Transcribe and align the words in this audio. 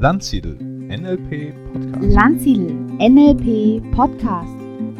Landsiedel 0.00 0.56
NLP 0.56 1.52
Podcast. 1.72 2.14
Landsiedel 2.14 2.72
NLP 3.00 3.82
Podcast. 3.90 4.54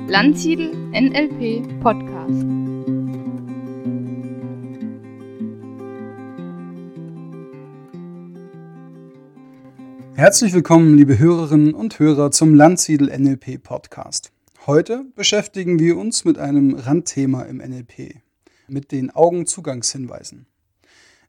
Landsiedel 0.08 0.72
NLP 0.92 1.80
Podcast. 1.80 2.44
Herzlich 10.14 10.52
willkommen, 10.52 10.96
liebe 10.96 11.16
Hörerinnen 11.16 11.74
und 11.74 12.00
Hörer, 12.00 12.32
zum 12.32 12.56
Landsiedel 12.56 13.16
NLP 13.16 13.62
Podcast. 13.62 14.32
Heute 14.66 15.04
beschäftigen 15.14 15.78
wir 15.78 15.96
uns 15.96 16.24
mit 16.24 16.38
einem 16.38 16.74
Randthema 16.74 17.42
im 17.42 17.58
NLP, 17.58 18.20
mit 18.70 18.92
den 18.92 19.10
Augenzugangshinweisen. 19.10 20.46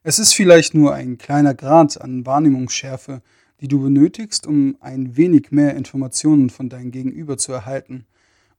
Es 0.04 0.20
ist 0.20 0.34
vielleicht 0.34 0.74
nur 0.74 0.94
ein 0.94 1.18
kleiner 1.18 1.54
Grad 1.54 2.00
an 2.00 2.26
Wahrnehmungsschärfe, 2.26 3.22
die 3.60 3.68
du 3.68 3.82
benötigst, 3.82 4.48
um 4.48 4.78
ein 4.80 5.18
wenig 5.18 5.52
mehr 5.52 5.76
Informationen 5.76 6.50
von 6.50 6.70
deinem 6.70 6.92
Gegenüber 6.92 7.38
zu 7.38 7.52
erhalten. 7.52 8.06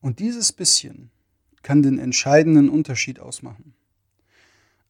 Und 0.01 0.19
dieses 0.19 0.53
bisschen 0.53 1.11
kann 1.63 1.83
den 1.83 1.99
entscheidenden 1.99 2.69
Unterschied 2.69 3.21
ausmachen. 3.21 3.75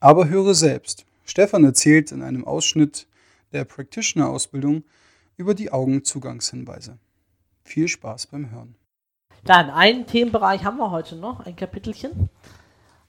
Aber 0.00 0.28
höre 0.28 0.54
selbst. 0.54 1.04
Stefan 1.24 1.64
erzählt 1.64 2.10
in 2.10 2.22
einem 2.22 2.44
Ausschnitt 2.44 3.06
der 3.52 3.64
Practitioner-Ausbildung 3.64 4.84
über 5.36 5.54
die 5.54 5.70
Augenzugangshinweise. 5.70 6.98
Viel 7.62 7.88
Spaß 7.88 8.26
beim 8.28 8.50
Hören. 8.50 8.74
Dann, 9.44 9.70
einen 9.70 10.06
Themenbereich 10.06 10.64
haben 10.64 10.78
wir 10.78 10.90
heute 10.90 11.16
noch, 11.16 11.40
ein 11.40 11.56
Kapitelchen. 11.56 12.28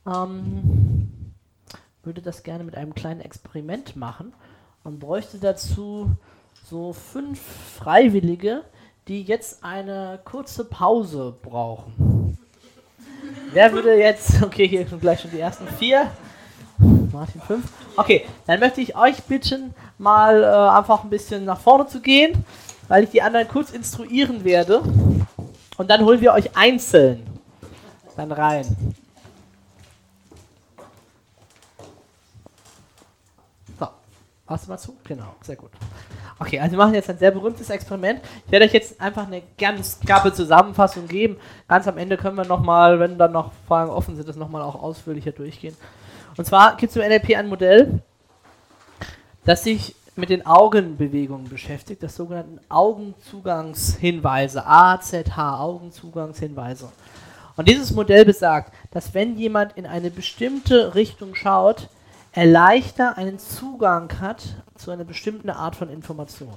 Ähm, 0.06 1.34
würde 2.04 2.22
das 2.22 2.44
gerne 2.44 2.64
mit 2.64 2.76
einem 2.76 2.96
kleinen 2.96 3.22
Experiment 3.22 3.96
machen 3.96 4.34
und 4.84 5.00
bräuchte 5.00 5.38
dazu 5.38 6.12
so 6.66 6.94
fünf 6.94 7.40
Freiwillige, 7.78 8.64
die 9.08 9.24
jetzt 9.24 9.64
eine 9.64 10.20
kurze 10.26 10.66
Pause 10.66 11.36
brauchen. 11.42 12.38
Wer 13.54 13.72
würde 13.74 13.96
jetzt, 13.96 14.42
okay, 14.44 14.68
hier 14.68 14.88
sind 14.88 15.02
gleich 15.02 15.22
schon 15.22 15.32
die 15.32 15.40
ersten 15.40 15.68
vier. 15.68 16.10
Martin 17.12 17.42
fünf. 17.42 17.72
Okay, 17.98 18.26
dann 18.48 18.60
möchte 18.60 18.82
ich 18.82 18.96
euch 18.96 19.22
bitten, 19.24 19.74
mal 19.98 20.44
äh, 20.44 20.78
einfach 20.78 21.04
ein 21.04 21.10
bisschen 21.10 21.46
nach 21.46 21.60
vorne 21.60 21.86
zu 21.88 22.02
gehen, 22.02 22.46
weil 22.88 23.04
ich 23.04 23.12
die 23.12 23.22
anderen 23.22 23.48
kurz 23.48 23.72
instruieren 23.72 24.44
werde. 24.44 24.82
Und 25.78 25.90
dann 25.90 26.04
holen 26.04 26.22
wir 26.22 26.34
euch 26.34 26.56
einzeln 26.56 27.28
dann 28.22 28.32
rein. 28.32 28.66
Hast 34.52 34.66
du 34.66 34.72
mal 34.72 34.78
zu? 34.78 34.96
Genau, 35.04 35.36
sehr 35.42 35.56
gut. 35.56 35.72
Okay, 36.40 36.60
also 36.60 36.72
wir 36.72 36.78
machen 36.78 36.94
jetzt 36.94 37.10
ein 37.10 37.18
sehr 37.18 37.32
berühmtes 37.32 37.70
Experiment. 37.70 38.20
Ich 38.46 38.52
werde 38.52 38.66
euch 38.66 38.74
jetzt 38.74 39.00
einfach 39.00 39.28
eine 39.28 39.44
ganz 39.58 40.00
knappe 40.00 40.34
Zusammenfassung 40.34 41.08
geben. 41.08 41.38
Ganz 41.68 41.88
am 41.88 41.98
Ende 41.98 42.18
können 42.18 42.36
wir 42.36 42.46
nochmal, 42.46 43.00
wenn 43.00 43.18
dann 43.18 43.32
noch 43.32 43.52
Fragen 43.68 43.92
offen 43.92 44.16
sind, 44.16 44.28
das 44.28 44.36
nochmal 44.36 44.62
auch 44.62 44.82
ausführlicher 44.82 45.32
durchgehen. 45.32 45.76
Und 46.38 46.46
zwar 46.46 46.78
gibt 46.78 46.92
es 46.92 46.96
im 46.96 47.08
NLP 47.08 47.36
ein 47.38 47.48
Modell, 47.48 48.02
das 49.46 49.64
sich 49.64 49.96
mit 50.16 50.30
den 50.30 50.46
Augenbewegungen 50.46 51.48
beschäftigt, 51.48 52.04
das 52.04 52.16
sogenannten 52.16 52.60
Augenzugangshinweise, 52.70 54.66
AZH, 54.66 55.60
Augenzuganghinweise. 55.60 56.92
Und 57.56 57.68
dieses 57.68 57.92
Modell 57.92 58.26
besagt, 58.26 58.74
dass 58.92 59.14
wenn 59.14 59.38
jemand 59.38 59.74
in 59.78 59.86
eine 59.86 60.10
bestimmte 60.10 60.96
Richtung 60.96 61.36
schaut, 61.36 61.90
leichter 62.36 63.18
einen 63.18 63.40
Zugang 63.40 64.20
hat 64.20 64.44
zu 64.76 64.92
einer 64.92 65.04
bestimmten 65.04 65.50
Art 65.50 65.76
von 65.76 65.90
Information. 65.90 66.54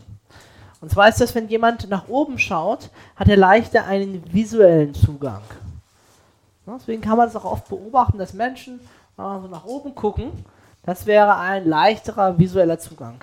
Und 0.80 0.90
zwar 0.90 1.08
ist 1.08 1.20
das, 1.20 1.35
wenn 1.35 1.48
jemand 1.48 1.89
nach 1.89 2.08
oben 2.08 2.39
schaut, 2.39 2.90
hat 3.17 3.29
er 3.29 3.36
leichter 3.36 3.86
einen 3.86 4.23
visuellen 4.33 4.95
Zugang. 4.95 5.42
Deswegen 6.67 7.02
kann 7.02 7.17
man 7.17 7.29
es 7.29 7.36
auch 7.36 7.45
oft 7.45 7.68
beobachten, 7.68 8.18
dass 8.18 8.33
Menschen 8.33 8.80
also 9.17 9.48
nach 9.48 9.64
oben 9.64 9.95
gucken. 9.95 10.30
Das 10.84 11.07
wäre 11.07 11.36
ein 11.36 11.67
leichterer 11.67 12.39
visueller 12.39 12.79
Zugang. 12.79 13.17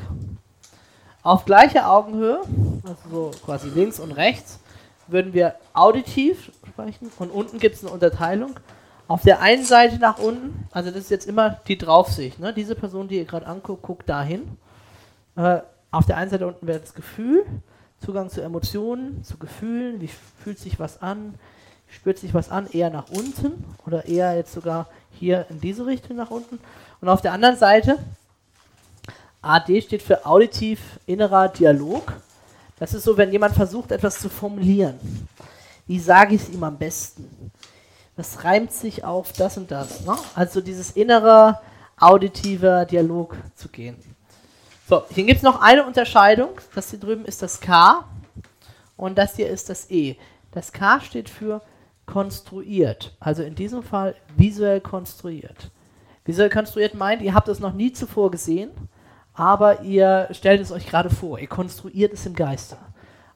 Auf 1.23 1.45
gleicher 1.45 1.91
Augenhöhe, 1.91 2.41
also 2.84 3.01
so 3.11 3.31
quasi 3.45 3.69
links 3.69 4.00
und 4.00 4.11
rechts, 4.11 4.59
würden 5.07 5.34
wir 5.34 5.56
auditiv 5.73 6.51
sprechen 6.67 7.11
und 7.19 7.29
unten 7.29 7.59
gibt 7.59 7.75
es 7.75 7.84
eine 7.84 7.94
Unterteilung 7.94 8.56
auf 9.11 9.23
der 9.23 9.41
einen 9.41 9.66
Seite 9.66 9.97
nach 9.97 10.19
unten, 10.19 10.69
also 10.72 10.89
das 10.89 11.01
ist 11.01 11.11
jetzt 11.11 11.27
immer 11.27 11.59
die 11.67 11.77
Draufsicht, 11.77 12.39
ne? 12.39 12.53
diese 12.53 12.75
Person, 12.75 13.09
die 13.09 13.17
ihr 13.17 13.25
gerade 13.25 13.45
anguckt, 13.45 13.81
guckt 13.81 14.07
dahin. 14.07 14.57
Äh, 15.35 15.59
auf 15.91 16.05
der 16.05 16.16
einen 16.16 16.31
Seite 16.31 16.47
unten 16.47 16.66
wäre 16.66 16.79
das 16.79 16.94
Gefühl, 16.94 17.45
Zugang 17.99 18.29
zu 18.29 18.39
Emotionen, 18.39 19.22
zu 19.25 19.38
Gefühlen, 19.38 19.99
wie 19.99 20.07
fühlt 20.07 20.59
sich 20.59 20.79
was 20.79 21.01
an, 21.01 21.35
spürt 21.89 22.19
sich 22.19 22.33
was 22.33 22.49
an, 22.49 22.67
eher 22.72 22.89
nach 22.89 23.09
unten 23.09 23.66
oder 23.85 24.05
eher 24.05 24.33
jetzt 24.38 24.53
sogar 24.53 24.88
hier 25.11 25.45
in 25.49 25.59
diese 25.59 25.85
Richtung 25.85 26.16
nach 26.16 26.31
unten. 26.31 26.57
Und 27.01 27.09
auf 27.09 27.19
der 27.19 27.33
anderen 27.33 27.57
Seite, 27.57 27.97
AD 29.41 29.81
steht 29.81 30.03
für 30.03 30.25
auditiv 30.25 30.79
innerer 31.05 31.49
Dialog. 31.49 32.13
Das 32.79 32.93
ist 32.93 33.03
so, 33.03 33.17
wenn 33.17 33.33
jemand 33.33 33.55
versucht, 33.55 33.91
etwas 33.91 34.22
zu 34.22 34.29
formulieren. 34.29 34.95
Wie 35.85 35.99
sage 35.99 36.35
ich 36.35 36.43
es 36.43 36.49
ihm 36.49 36.63
am 36.63 36.78
besten? 36.78 37.51
Das 38.22 38.44
reimt 38.44 38.72
sich 38.72 39.04
auf 39.04 39.34
das 39.34 39.58
und 39.58 39.72
das. 39.72 40.06
Ne? 40.06 40.16
Also 40.36 40.62
dieses 40.62 40.92
innere 40.92 41.59
auditive 42.00 42.86
Dialog 42.86 43.36
zu 43.56 43.68
gehen. 43.68 43.98
So, 44.88 45.02
hier 45.09 45.24
gibt 45.24 45.38
es 45.38 45.44
noch 45.44 45.59
eine 45.59 45.88
Unterscheidung. 45.88 46.50
Das 46.76 46.92
hier 46.92 47.00
drüben 47.00 47.26
ist 47.26 47.42
das 47.42 47.59
K 47.59 48.06
und 48.96 49.18
das 49.18 49.38
hier 49.38 49.50
ist 49.50 49.70
das 49.70 49.90
E. 49.90 50.18
Das 50.52 50.72
K 50.72 51.00
steht 51.00 51.32
für 51.32 51.64
konstruiert. 52.06 53.16
Also 53.20 53.42
in 53.42 53.56
diesem 53.56 53.82
Fall 53.82 54.14
visuell 54.38 54.82
konstruiert. 54.82 55.72
Visuell 56.24 56.52
konstruiert 56.52 56.94
meint, 56.94 57.24
ihr 57.24 57.34
habt 57.34 57.48
es 57.48 57.59
noch 57.59 57.74
nie 57.74 57.92
zuvor 57.92 58.30
gesehen, 58.30 58.70
aber 59.34 59.82
ihr 59.82 60.28
stellt 60.30 60.62
es 60.62 60.72
euch 60.72 60.86
gerade 60.86 61.09
vor. 61.09 61.40
Ihr 61.40 61.48
konstruiert 61.48 62.14
es 62.14 62.28
im 62.28 62.36
Geiste. 62.36 62.78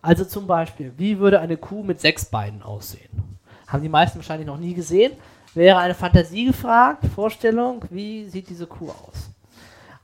Also 0.03 0.25
zum 0.25 0.46
Beispiel, 0.46 0.94
wie 0.97 1.17
würde 1.17 1.40
eine 1.40 1.57
Kuh 1.57 1.81
mit 1.81 2.00
sechs 2.00 2.25
Beinen 2.25 2.62
aussehen? 2.62 3.34
Haben 3.67 3.83
die 3.83 3.89
meisten 3.89 4.19
wahrscheinlich 4.19 4.47
noch 4.47 4.57
nie 4.57 4.73
gesehen, 4.73 5.13
wäre 5.53 5.79
eine 5.79 5.93
Fantasie 5.93 6.45
gefragt, 6.45 7.05
Vorstellung, 7.13 7.85
wie 7.89 8.27
sieht 8.29 8.49
diese 8.49 8.67
Kuh 8.67 8.89
aus. 8.89 9.29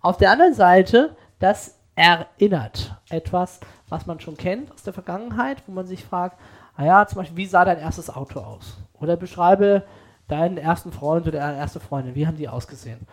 Auf 0.01 0.17
der 0.17 0.31
anderen 0.31 0.53
Seite, 0.53 1.15
das 1.39 1.75
erinnert 1.95 2.95
etwas, 3.09 3.59
was 3.89 4.05
man 4.05 4.19
schon 4.19 4.37
kennt 4.37 4.71
aus 4.71 4.83
der 4.83 4.93
Vergangenheit, 4.93 5.61
wo 5.67 5.71
man 5.71 5.85
sich 5.85 6.03
fragt, 6.03 6.39
naja, 6.77 7.05
zum 7.05 7.17
Beispiel, 7.17 7.37
wie 7.37 7.45
sah 7.45 7.65
dein 7.65 7.77
erstes 7.77 8.09
Auto 8.09 8.39
aus? 8.39 8.77
Oder 8.93 9.17
beschreibe 9.17 9.83
deinen 10.27 10.57
ersten 10.57 10.91
Freund 10.91 11.27
oder 11.27 11.39
deine 11.39 11.57
erste 11.57 11.79
Freundin, 11.79 12.15
wie 12.15 12.25
haben 12.25 12.37
die 12.37 12.47
ausgesehen? 12.47 13.05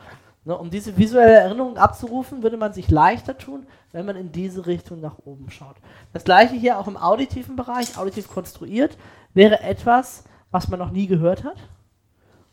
Ne, 0.45 0.57
um 0.57 0.71
diese 0.71 0.97
visuelle 0.97 1.35
Erinnerung 1.35 1.77
abzurufen, 1.77 2.43
würde 2.43 2.57
man 2.57 2.73
sich 2.73 2.91
leichter 2.91 3.37
tun, 3.37 3.67
wenn 3.93 4.07
man 4.07 4.17
in 4.17 4.33
diese 4.33 4.67
Richtung 4.67 5.01
nach 5.01 5.19
oben 5.25 5.51
schaut. 5.51 5.77
Das 6.13 6.25
gleiche 6.25 6.55
hier 6.55 6.79
auch 6.79 6.87
im 6.87 6.97
auditiven 6.97 7.57
Bereich, 7.57 7.99
auditiv 7.99 8.29
konstruiert, 8.29 8.97
wäre 9.35 9.61
etwas, 9.61 10.25
was 10.51 10.69
man 10.69 10.79
noch 10.79 10.91
nie 10.91 11.07
gehört 11.07 11.45
hat. 11.45 11.57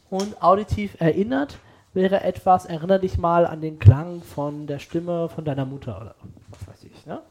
Und 0.10 0.42
auditiv 0.42 1.00
erinnert 1.00 1.58
wäre 1.94 2.22
etwas, 2.22 2.66
erinnere 2.66 3.00
dich 3.00 3.18
mal 3.18 3.46
an 3.46 3.62
den 3.62 3.80
Klang 3.80 4.22
von 4.22 4.68
der 4.68 4.80
Stimme 4.80 5.30
von 5.30 5.46
deiner 5.46 5.66
Mutter 5.66 6.00
oder 6.00 6.16
was 6.50 6.68
weiß 6.68 6.84
ich. 6.84 7.06
Ne? 7.06 7.22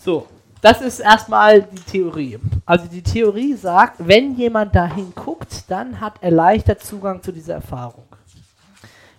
So, 0.00 0.26
das 0.60 0.80
ist 0.80 1.00
erstmal 1.00 1.62
die 1.62 1.82
Theorie. 1.82 2.38
Also 2.64 2.86
die 2.86 3.02
Theorie 3.02 3.54
sagt, 3.54 3.96
wenn 4.06 4.34
jemand 4.34 4.74
dahin 4.74 5.12
guckt, 5.14 5.64
dann 5.68 6.00
hat 6.00 6.14
er 6.20 6.30
leichter 6.30 6.78
Zugang 6.78 7.22
zu 7.22 7.32
dieser 7.32 7.54
Erfahrung. 7.54 8.04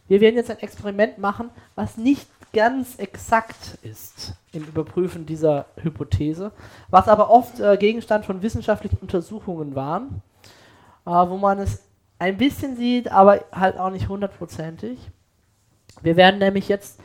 Wir 0.08 0.20
werden 0.20 0.36
jetzt 0.36 0.52
ein 0.52 0.60
Experiment 0.60 1.18
machen, 1.18 1.50
was 1.76 1.98
nicht 1.98 2.28
ganz 2.52 2.96
exakt 2.98 3.78
ist 3.84 4.34
im 4.54 4.64
Überprüfen 4.64 5.26
dieser 5.26 5.66
Hypothese, 5.82 6.52
was 6.90 7.08
aber 7.08 7.30
oft 7.30 7.60
äh, 7.60 7.76
Gegenstand 7.78 8.26
von 8.26 8.42
wissenschaftlichen 8.42 8.98
Untersuchungen 8.98 9.76
waren, 9.76 10.22
äh, 11.06 11.10
wo 11.10 11.38
man 11.38 11.60
es 11.60 11.84
ein 12.20 12.38
bisschen 12.38 12.78
sieht, 12.78 13.12
aber 13.12 13.44
halt 13.52 13.78
auch 13.78 13.90
nicht 13.90 14.08
hundertprozentig. 14.08 14.98
Wir 16.02 16.16
werden 16.16 16.40
nämlich 16.40 16.70
jetzt 16.70 17.00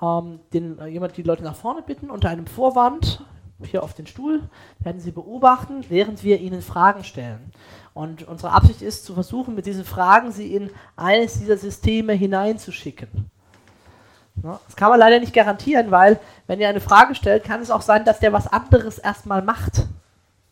ähm, 0.00 0.40
den, 0.52 0.78
äh, 0.78 0.86
jemand 0.86 1.16
die 1.16 1.22
Leute 1.22 1.42
nach 1.42 1.56
vorne 1.56 1.82
bitten, 1.82 2.10
unter 2.10 2.28
einem 2.28 2.46
Vorwand, 2.46 3.24
hier 3.62 3.82
auf 3.82 3.94
den 3.94 4.06
Stuhl, 4.06 4.48
werden 4.78 5.00
sie 5.00 5.10
beobachten, 5.10 5.84
während 5.88 6.22
wir 6.22 6.40
ihnen 6.40 6.62
Fragen 6.62 7.04
stellen. 7.04 7.52
Und 7.92 8.26
unsere 8.26 8.52
Absicht 8.52 8.82
ist, 8.82 9.04
zu 9.04 9.14
versuchen, 9.14 9.54
mit 9.54 9.66
diesen 9.66 9.84
Fragen 9.84 10.32
sie 10.32 10.54
in 10.54 10.70
eines 10.96 11.38
dieser 11.38 11.56
Systeme 11.56 12.12
hineinzuschicken. 12.12 13.30
Ne? 14.42 14.58
Das 14.66 14.76
kann 14.76 14.90
man 14.90 14.98
leider 14.98 15.20
nicht 15.20 15.34
garantieren, 15.34 15.90
weil 15.90 16.18
wenn 16.46 16.60
ihr 16.60 16.68
eine 16.68 16.80
Frage 16.80 17.14
stellt, 17.14 17.44
kann 17.44 17.60
es 17.60 17.70
auch 17.70 17.82
sein, 17.82 18.04
dass 18.04 18.20
der 18.20 18.32
was 18.32 18.46
anderes 18.46 18.98
erstmal 18.98 19.42
macht 19.42 19.86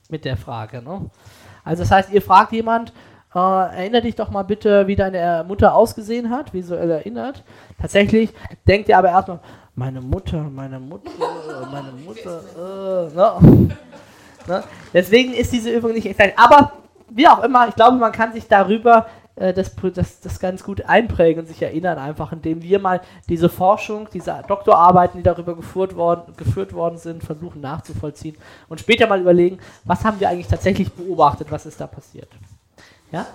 mit 0.08 0.24
der 0.24 0.36
Frage. 0.36 0.82
Ne? 0.82 1.10
Also 1.64 1.82
das 1.82 1.90
heißt, 1.90 2.10
ihr 2.10 2.22
fragt 2.22 2.52
jemand, 2.52 2.92
Äh, 3.34 3.38
erinnere 3.38 4.00
dich 4.00 4.14
doch 4.16 4.30
mal 4.30 4.42
bitte, 4.42 4.86
wie 4.86 4.96
deine 4.96 5.44
Mutter 5.46 5.74
ausgesehen 5.74 6.30
hat, 6.30 6.54
visuell 6.54 6.90
erinnert. 6.90 7.44
Tatsächlich 7.78 8.32
denkt 8.66 8.88
ihr 8.88 8.96
aber 8.96 9.10
erstmal, 9.10 9.40
meine 9.74 10.00
Mutter, 10.00 10.38
meine 10.44 10.80
Mutter, 10.80 11.10
meine 11.70 11.92
Mutter, 11.92 12.40
äh, 12.56 13.14
ne? 13.14 13.76
ne? 14.48 14.64
Deswegen 14.94 15.34
ist 15.34 15.52
diese 15.52 15.70
Übung 15.70 15.92
nicht 15.92 16.06
exakt. 16.06 16.38
Aber 16.38 16.72
wie 17.10 17.28
auch 17.28 17.44
immer, 17.44 17.68
ich 17.68 17.74
glaube, 17.74 17.98
man 17.98 18.12
kann 18.12 18.32
sich 18.32 18.48
darüber 18.48 18.96
äh, 18.96 19.27
das, 19.38 19.72
das, 19.94 20.20
das 20.20 20.40
ganz 20.40 20.64
gut 20.64 20.82
einprägen 20.86 21.42
und 21.42 21.48
sich 21.48 21.62
erinnern, 21.62 21.98
einfach 21.98 22.32
indem 22.32 22.62
wir 22.62 22.78
mal 22.78 23.00
diese 23.28 23.48
Forschung, 23.48 24.08
diese 24.12 24.42
Doktorarbeiten, 24.46 25.18
die 25.18 25.22
darüber 25.22 25.54
geführt 25.54 25.96
worden, 25.96 26.34
geführt 26.36 26.72
worden 26.72 26.98
sind, 26.98 27.22
versuchen 27.22 27.60
nachzuvollziehen 27.60 28.36
und 28.68 28.80
später 28.80 29.06
mal 29.06 29.20
überlegen, 29.20 29.58
was 29.84 30.04
haben 30.04 30.18
wir 30.20 30.28
eigentlich 30.28 30.48
tatsächlich 30.48 30.92
beobachtet, 30.92 31.50
was 31.50 31.66
ist 31.66 31.80
da 31.80 31.86
passiert. 31.86 32.28
Ja? 33.12 33.26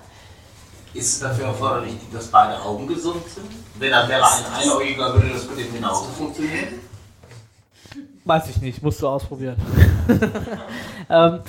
Ist 0.94 1.13
es 1.13 1.19
dafür 1.21 1.45
erforderlich, 1.45 1.95
dass 2.11 2.27
beide 2.27 2.61
Augen 2.61 2.85
gesund 2.85 3.27
sind? 3.27 3.47
Wenn 3.79 3.91
er 3.91 4.07
wäre 4.07 4.23
ein 4.23 4.61
Einäugiger, 4.61 5.13
würde 5.13 5.29
das 5.29 5.50
mit 5.50 5.57
dem 5.57 5.73
genauso 5.73 6.05
funktionieren? 6.05 6.79
Weiß 8.25 8.50
ich 8.50 8.61
nicht, 8.61 8.83
musst 8.83 9.01
du 9.01 9.07
ausprobieren. 9.07 9.57
ähm, 11.09 11.39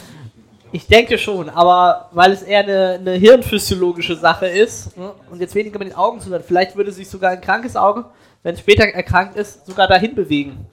ich 0.74 0.88
denke 0.88 1.18
schon, 1.18 1.50
aber 1.50 2.08
weil 2.10 2.32
es 2.32 2.42
eher 2.42 2.64
eine, 2.64 2.98
eine 2.98 3.12
hirnphysiologische 3.12 4.16
Sache 4.16 4.46
ist 4.46 4.96
ne, 4.96 5.12
und 5.30 5.40
jetzt 5.40 5.54
weniger 5.54 5.78
mit 5.78 5.86
den 5.86 5.94
Augen 5.96 6.18
zu 6.18 6.28
tun 6.28 6.40
vielleicht 6.44 6.74
würde 6.74 6.90
sich 6.90 7.08
sogar 7.08 7.30
ein 7.30 7.40
krankes 7.40 7.76
Auge, 7.76 8.06
wenn 8.42 8.54
es 8.54 8.60
später 8.60 8.82
erkrankt 8.82 9.36
ist, 9.36 9.64
sogar 9.66 9.86
dahin 9.86 10.16
bewegen. 10.16 10.66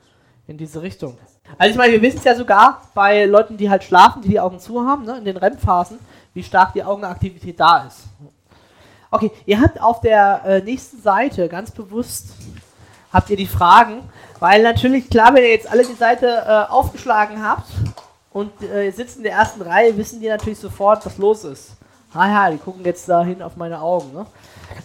In 0.47 0.57
diese 0.57 0.81
Richtung. 0.81 1.19
Also 1.55 1.71
ich 1.71 1.77
meine, 1.77 1.93
wir 1.93 2.01
wissen 2.01 2.17
es 2.17 2.23
ja 2.23 2.33
sogar 2.33 2.81
bei 2.95 3.25
Leuten, 3.25 3.57
die 3.57 3.69
halt 3.69 3.83
schlafen, 3.83 4.23
die 4.23 4.29
die 4.29 4.39
Augen 4.39 4.59
zu 4.59 4.83
haben, 4.83 5.05
ne, 5.05 5.19
in 5.19 5.25
den 5.25 5.37
REM-Phasen, 5.37 5.99
wie 6.33 6.43
stark 6.43 6.73
die 6.73 6.83
Augenaktivität 6.83 7.59
da 7.59 7.85
ist. 7.85 8.05
Okay, 9.11 9.29
ihr 9.45 9.61
habt 9.61 9.79
auf 9.79 10.01
der 10.01 10.41
äh, 10.45 10.61
nächsten 10.61 10.99
Seite 10.99 11.47
ganz 11.47 11.69
bewusst 11.69 12.33
habt 13.13 13.29
ihr 13.29 13.37
die 13.37 13.45
Fragen, 13.45 14.09
weil 14.39 14.63
natürlich 14.63 15.09
klar, 15.09 15.35
wenn 15.35 15.43
ihr 15.43 15.51
jetzt 15.51 15.69
alle 15.69 15.85
die 15.85 15.93
Seite 15.93 16.27
äh, 16.27 16.71
aufgeschlagen 16.71 17.43
habt 17.43 17.69
und 18.33 18.61
äh, 18.63 18.91
sitzen 18.91 19.19
in 19.19 19.23
der 19.23 19.33
ersten 19.33 19.61
Reihe, 19.61 19.95
wissen 19.97 20.19
die 20.19 20.27
natürlich 20.27 20.59
sofort, 20.59 21.05
was 21.05 21.17
los 21.17 21.43
ist. 21.43 21.71
Haha, 22.13 22.51
die 22.51 22.57
gucken 22.57 22.83
jetzt 22.85 23.07
dahin 23.07 23.41
auf 23.41 23.55
meine 23.55 23.79
Augen. 23.79 24.13
Ne? 24.13 24.25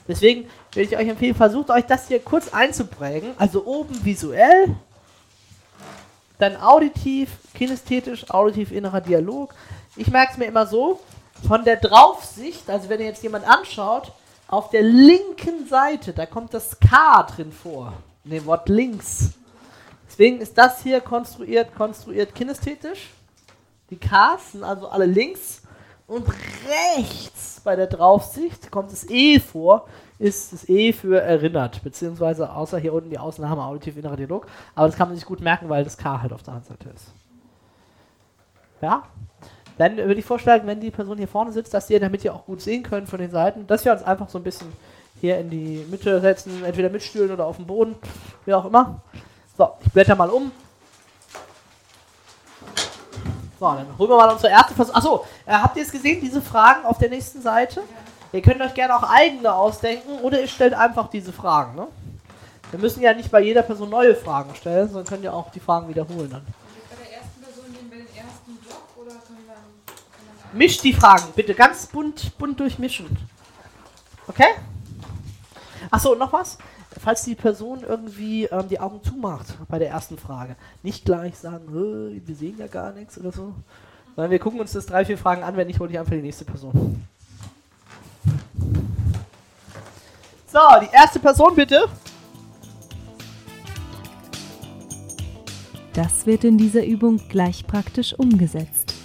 Deswegen 0.06 0.48
würde 0.72 0.88
ich 0.88 0.96
euch 0.96 1.08
empfehlen, 1.08 1.34
versucht 1.34 1.70
euch 1.70 1.84
das 1.84 2.08
hier 2.08 2.20
kurz 2.20 2.52
einzuprägen. 2.52 3.32
Also 3.38 3.64
oben 3.64 4.04
visuell, 4.04 4.74
dann 6.38 6.56
auditiv, 6.56 7.30
kinästhetisch, 7.54 8.30
auditiv 8.30 8.70
innerer 8.70 9.00
Dialog. 9.00 9.54
Ich 9.96 10.08
merke 10.08 10.32
es 10.32 10.38
mir 10.38 10.46
immer 10.46 10.66
so, 10.66 11.00
von 11.46 11.64
der 11.64 11.76
Draufsicht, 11.76 12.68
also 12.70 12.88
wenn 12.88 13.00
ihr 13.00 13.06
jetzt 13.06 13.22
jemand 13.22 13.46
anschaut, 13.46 14.12
auf 14.48 14.70
der 14.70 14.82
linken 14.82 15.66
Seite, 15.68 16.12
da 16.12 16.26
kommt 16.26 16.54
das 16.54 16.78
K 16.78 17.22
drin 17.24 17.52
vor, 17.52 17.92
in 18.24 18.30
dem 18.30 18.46
Wort 18.46 18.68
links. 18.68 19.30
Deswegen 20.08 20.40
ist 20.40 20.56
das 20.56 20.82
hier 20.82 21.00
konstruiert, 21.00 21.74
konstruiert 21.74 22.34
kinästhetisch. 22.34 23.08
Die 23.90 23.98
Ks 23.98 24.52
sind 24.52 24.64
also 24.64 24.88
alle 24.88 25.06
links 25.06 25.62
und 26.06 26.26
rechts 26.68 27.60
bei 27.64 27.76
der 27.76 27.86
Draufsicht 27.86 28.70
kommt 28.70 28.92
das 28.92 29.08
E 29.08 29.40
vor, 29.40 29.88
ist 30.18 30.52
das 30.52 30.68
E 30.68 30.92
für 30.92 31.20
erinnert, 31.20 31.82
beziehungsweise 31.82 32.50
außer 32.50 32.78
hier 32.78 32.92
unten 32.92 33.10
die 33.10 33.18
Ausnahme 33.18 33.64
auditiv 33.64 33.96
innerer 33.96 34.16
Dialog, 34.16 34.46
aber 34.74 34.86
das 34.86 34.96
kann 34.96 35.08
man 35.08 35.16
sich 35.16 35.26
gut 35.26 35.40
merken, 35.40 35.68
weil 35.68 35.84
das 35.84 35.98
K 35.98 36.22
halt 36.22 36.32
auf 36.32 36.42
der 36.42 36.54
anderen 36.54 36.76
Seite 36.76 36.88
ist. 36.94 37.12
Ja? 38.80 39.02
Dann 39.78 39.96
würde 39.96 40.14
ich 40.14 40.24
vorschlagen, 40.24 40.66
wenn 40.66 40.80
die 40.80 40.90
Person 40.90 41.18
hier 41.18 41.28
vorne 41.28 41.52
sitzt, 41.52 41.74
dass 41.74 41.90
ihr, 41.90 42.00
damit 42.00 42.24
ihr 42.24 42.34
auch 42.34 42.46
gut 42.46 42.62
sehen 42.62 42.82
könnt 42.82 43.08
von 43.08 43.18
den 43.18 43.30
Seiten, 43.30 43.66
dass 43.66 43.84
wir 43.84 43.92
uns 43.92 44.02
einfach 44.02 44.28
so 44.28 44.38
ein 44.38 44.44
bisschen 44.44 44.72
hier 45.20 45.38
in 45.38 45.50
die 45.50 45.86
Mitte 45.90 46.20
setzen, 46.20 46.64
entweder 46.64 46.88
mit 46.88 47.02
Stühlen 47.02 47.30
oder 47.30 47.46
auf 47.46 47.56
dem 47.56 47.66
Boden, 47.66 47.94
wie 48.44 48.54
auch 48.54 48.64
immer. 48.64 49.02
So, 49.56 49.70
ich 49.84 49.92
blätter 49.92 50.14
mal 50.14 50.30
um. 50.30 50.50
So, 53.58 53.66
dann 53.66 53.86
holen 53.98 54.10
wir 54.10 54.16
mal 54.16 54.32
unsere 54.32 54.52
erste 54.52 54.74
Versuch. 54.74 54.94
Achso, 54.94 55.24
äh, 55.46 55.52
habt 55.52 55.76
ihr 55.76 55.82
es 55.82 55.90
gesehen, 55.90 56.20
diese 56.20 56.42
Fragen 56.42 56.84
auf 56.84 56.98
der 56.98 57.08
nächsten 57.08 57.40
Seite? 57.40 57.82
Ihr 58.32 58.42
könnt 58.42 58.60
euch 58.60 58.74
gerne 58.74 58.94
auch 58.96 59.02
eigene 59.02 59.52
ausdenken 59.52 60.18
oder 60.20 60.40
ihr 60.40 60.48
stellt 60.48 60.74
einfach 60.74 61.08
diese 61.08 61.32
Fragen. 61.32 61.74
Ne? 61.74 61.86
Wir 62.70 62.78
müssen 62.78 63.02
ja 63.02 63.14
nicht 63.14 63.30
bei 63.30 63.40
jeder 63.40 63.62
Person 63.62 63.88
neue 63.88 64.14
Fragen 64.14 64.54
stellen, 64.54 64.88
sondern 64.88 65.06
könnt 65.06 65.24
ihr 65.24 65.32
auch 65.32 65.50
die 65.50 65.60
Fragen 65.60 65.88
wiederholen 65.88 66.30
dann. 66.30 66.46
Mischt 70.52 70.82
die 70.84 70.92
Fragen, 70.92 71.24
bitte 71.34 71.54
ganz 71.54 71.86
bunt, 71.86 72.36
bunt 72.38 72.58
durchmischen. 72.58 73.16
Okay? 74.26 74.54
Achso, 75.90 76.14
noch 76.14 76.32
was? 76.32 76.58
Falls 76.98 77.24
die 77.24 77.34
Person 77.34 77.80
irgendwie 77.86 78.44
ähm, 78.44 78.68
die 78.68 78.80
Augen 78.80 79.02
zumacht 79.02 79.46
bei 79.68 79.78
der 79.78 79.90
ersten 79.90 80.16
Frage, 80.16 80.56
nicht 80.82 81.04
gleich 81.04 81.36
sagen, 81.36 81.66
wir 81.72 82.34
sehen 82.34 82.56
ja 82.58 82.66
gar 82.66 82.92
nichts 82.92 83.18
oder 83.18 83.32
so, 83.32 83.54
sondern 84.14 84.30
wir 84.30 84.38
gucken 84.38 84.60
uns 84.60 84.72
das 84.72 84.86
drei, 84.86 85.04
vier 85.04 85.18
Fragen 85.18 85.42
an, 85.42 85.56
wenn 85.56 85.66
nicht, 85.66 85.78
hole 85.78 85.90
ich 85.90 85.98
einfach 85.98 86.12
die 86.12 86.22
nächste 86.22 86.44
Person. 86.44 87.04
So, 90.46 90.60
die 90.80 90.94
erste 90.94 91.18
Person 91.18 91.54
bitte. 91.54 91.86
Das 95.92 96.26
wird 96.26 96.44
in 96.44 96.56
dieser 96.56 96.84
Übung 96.84 97.20
gleich 97.28 97.66
praktisch 97.66 98.14
umgesetzt. 98.14 98.95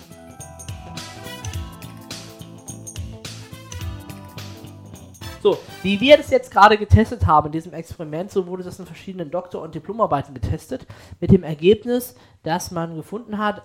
So, 5.41 5.57
wie 5.81 5.99
wir 5.99 6.17
das 6.17 6.29
jetzt 6.29 6.51
gerade 6.51 6.77
getestet 6.77 7.25
haben 7.25 7.47
in 7.47 7.51
diesem 7.53 7.73
Experiment, 7.73 8.29
so 8.29 8.45
wurde 8.45 8.63
das 8.63 8.77
in 8.77 8.85
verschiedenen 8.85 9.31
Doktor- 9.31 9.63
und 9.63 9.73
Diplomarbeiten 9.73 10.35
getestet, 10.35 10.85
mit 11.19 11.31
dem 11.31 11.43
Ergebnis, 11.43 12.15
dass 12.43 12.69
man 12.69 12.95
gefunden 12.95 13.39
hat, 13.39 13.63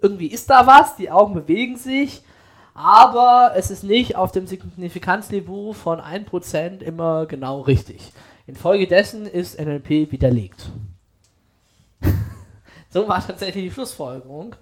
irgendwie 0.00 0.28
ist 0.28 0.48
da 0.48 0.66
was, 0.66 0.96
die 0.96 1.10
Augen 1.10 1.34
bewegen 1.34 1.76
sich, 1.76 2.22
aber 2.74 3.52
es 3.56 3.70
ist 3.70 3.82
nicht 3.82 4.14
auf 4.16 4.30
dem 4.30 4.46
Signifikanzniveau 4.46 5.72
von 5.72 6.00
1% 6.00 6.80
immer 6.80 7.26
genau 7.26 7.62
richtig. 7.62 8.12
Infolgedessen 8.46 9.26
ist 9.26 9.60
NLP 9.60 10.12
widerlegt. 10.12 10.70
so 12.88 13.08
war 13.08 13.24
tatsächlich 13.26 13.64
die 13.64 13.70
Schlussfolgerung. 13.70 14.54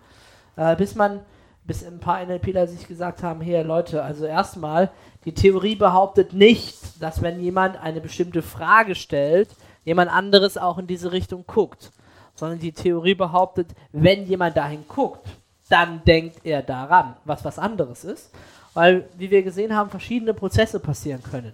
Äh, 0.56 0.76
bis 0.76 0.94
man, 0.94 1.20
bis 1.68 1.84
ein 1.84 2.00
paar 2.00 2.24
NLPler 2.24 2.66
sich 2.66 2.88
gesagt 2.88 3.22
haben, 3.22 3.42
hey 3.42 3.62
Leute, 3.62 4.02
also 4.02 4.24
erstmal, 4.24 4.90
die 5.26 5.34
Theorie 5.34 5.76
behauptet 5.76 6.32
nicht, 6.32 7.00
dass 7.00 7.20
wenn 7.20 7.40
jemand 7.40 7.76
eine 7.76 8.00
bestimmte 8.00 8.40
Frage 8.40 8.94
stellt, 8.94 9.50
jemand 9.84 10.10
anderes 10.10 10.56
auch 10.56 10.78
in 10.78 10.86
diese 10.86 11.12
Richtung 11.12 11.44
guckt, 11.46 11.92
sondern 12.34 12.58
die 12.58 12.72
Theorie 12.72 13.14
behauptet, 13.14 13.68
wenn 13.92 14.26
jemand 14.26 14.56
dahin 14.56 14.84
guckt, 14.88 15.28
dann 15.68 16.02
denkt 16.06 16.40
er 16.44 16.62
daran, 16.62 17.16
was 17.26 17.44
was 17.44 17.58
anderes 17.58 18.02
ist, 18.02 18.30
weil, 18.72 19.06
wie 19.18 19.30
wir 19.30 19.42
gesehen 19.42 19.76
haben, 19.76 19.90
verschiedene 19.90 20.32
Prozesse 20.32 20.80
passieren 20.80 21.22
können. 21.22 21.52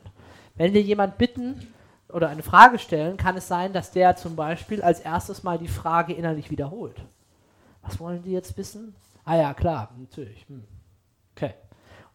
Wenn 0.55 0.75
wir 0.75 0.83
jemand 0.83 1.19
bitten 1.19 1.75
oder 2.09 2.29
eine 2.29 2.45
Frage 2.45 2.79
stellen, 2.79 3.17
kann 3.17 3.37
es 3.37 3.49
sein, 3.49 3.73
dass 3.73 3.91
der 3.91 4.15
zum 4.15 4.37
Beispiel 4.37 4.81
als 4.81 5.01
erstes 5.01 5.43
mal 5.43 5.59
die 5.59 5.67
Frage 5.67 6.13
innerlich 6.13 6.53
wiederholt. 6.53 7.01
Was 7.83 7.99
wollen 7.99 8.23
die 8.23 8.31
jetzt 8.31 8.57
wissen? 8.57 8.95
Ah 9.25 9.37
ja, 9.37 9.55
klar, 9.55 9.91
natürlich. 9.99 10.45
Hm. 10.49 10.65
Okay. 11.35 11.55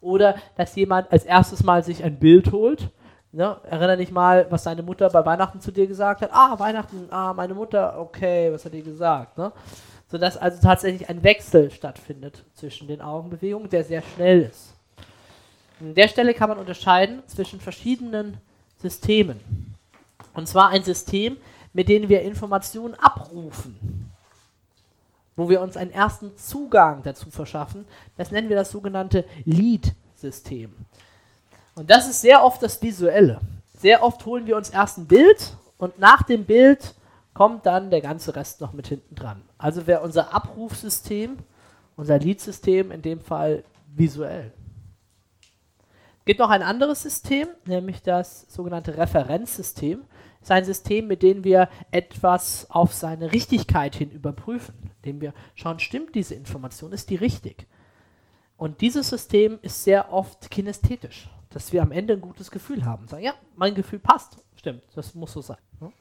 Oder 0.01 0.35
dass 0.55 0.75
jemand 0.75 1.11
als 1.11 1.25
erstes 1.25 1.63
mal 1.63 1.83
sich 1.83 2.03
ein 2.03 2.19
Bild 2.19 2.51
holt. 2.51 2.89
Ne? 3.31 3.57
Erinnere 3.69 3.97
dich 3.97 4.11
mal, 4.11 4.47
was 4.49 4.63
deine 4.63 4.81
Mutter 4.81 5.09
bei 5.09 5.25
Weihnachten 5.25 5.59
zu 5.59 5.71
dir 5.71 5.87
gesagt 5.87 6.21
hat. 6.21 6.29
Ah, 6.31 6.57
Weihnachten, 6.57 7.07
ah, 7.11 7.33
meine 7.33 7.53
Mutter, 7.53 7.99
okay, 7.99 8.51
was 8.51 8.65
hat 8.65 8.73
die 8.73 8.81
gesagt? 8.81 9.37
Ne? 9.37 9.51
Sodass 10.07 10.37
also 10.37 10.61
tatsächlich 10.61 11.09
ein 11.09 11.21
Wechsel 11.23 11.69
stattfindet 11.69 12.43
zwischen 12.55 12.87
den 12.87 13.01
Augenbewegungen, 13.01 13.69
der 13.69 13.83
sehr 13.83 14.01
schnell 14.01 14.43
ist. 14.43 14.73
An 15.79 15.93
der 15.93 16.07
Stelle 16.07 16.33
kann 16.33 16.49
man 16.49 16.57
unterscheiden 16.57 17.21
zwischen 17.27 17.59
verschiedenen 17.59 18.37
Systemen. 18.77 19.39
Und 20.33 20.47
zwar 20.47 20.69
ein 20.69 20.83
System, 20.83 21.37
mit 21.73 21.89
dem 21.89 22.09
wir 22.09 22.21
Informationen 22.21 22.95
abrufen 22.95 24.08
wo 25.39 25.49
wir 25.49 25.61
uns 25.61 25.77
einen 25.77 25.91
ersten 25.91 26.35
Zugang 26.37 27.01
dazu 27.03 27.31
verschaffen. 27.31 27.85
Das 28.17 28.29
nennen 28.29 28.49
wir 28.49 28.57
das 28.57 28.71
sogenannte 28.71 29.25
Lead-System. 29.45 30.75
Und 31.75 31.89
das 31.89 32.09
ist 32.09 32.21
sehr 32.21 32.43
oft 32.43 32.61
das 32.61 32.81
Visuelle. 32.81 33.39
Sehr 33.77 34.03
oft 34.03 34.25
holen 34.25 34.45
wir 34.45 34.57
uns 34.57 34.69
erst 34.69 34.97
ein 34.97 35.07
Bild 35.07 35.55
und 35.77 35.97
nach 35.97 36.23
dem 36.23 36.43
Bild 36.43 36.93
kommt 37.33 37.65
dann 37.65 37.89
der 37.89 38.01
ganze 38.01 38.35
Rest 38.35 38.59
noch 38.59 38.73
mit 38.73 38.87
hinten 38.87 39.15
dran. 39.15 39.41
Also 39.57 39.87
wäre 39.87 40.01
unser 40.01 40.33
Abrufsystem, 40.33 41.37
unser 41.95 42.19
Lead-System 42.19 42.91
in 42.91 43.01
dem 43.01 43.21
Fall 43.21 43.63
visuell. 43.95 44.51
Es 46.19 46.25
gibt 46.25 46.41
noch 46.41 46.49
ein 46.49 46.63
anderes 46.63 47.03
System, 47.03 47.47
nämlich 47.65 48.03
das 48.03 48.45
sogenannte 48.49 48.97
Referenzsystem 48.97 50.01
ist 50.41 50.51
ein 50.51 50.65
System, 50.65 51.07
mit 51.07 51.23
dem 51.23 51.43
wir 51.43 51.69
etwas 51.91 52.67
auf 52.69 52.93
seine 52.93 53.31
Richtigkeit 53.31 53.95
hin 53.95 54.11
überprüfen. 54.11 54.88
Indem 55.01 55.21
wir 55.21 55.33
schauen, 55.55 55.79
stimmt 55.79 56.15
diese 56.15 56.35
Information, 56.35 56.91
ist 56.91 57.09
die 57.09 57.15
richtig? 57.15 57.67
Und 58.57 58.81
dieses 58.81 59.09
System 59.09 59.57
ist 59.61 59.83
sehr 59.83 60.11
oft 60.11 60.51
kinästhetisch, 60.51 61.29
dass 61.49 61.71
wir 61.71 61.81
am 61.81 61.93
Ende 61.93 62.13
ein 62.13 62.21
gutes 62.21 62.51
Gefühl 62.51 62.83
haben. 62.83 63.07
Sagen, 63.07 63.23
ja, 63.23 63.33
mein 63.55 63.73
Gefühl 63.73 63.99
passt. 63.99 64.37
Stimmt, 64.55 64.83
das 64.95 65.15
muss 65.15 65.31
so 65.31 65.41
sein. 65.41 65.57
Ne? 65.79 65.93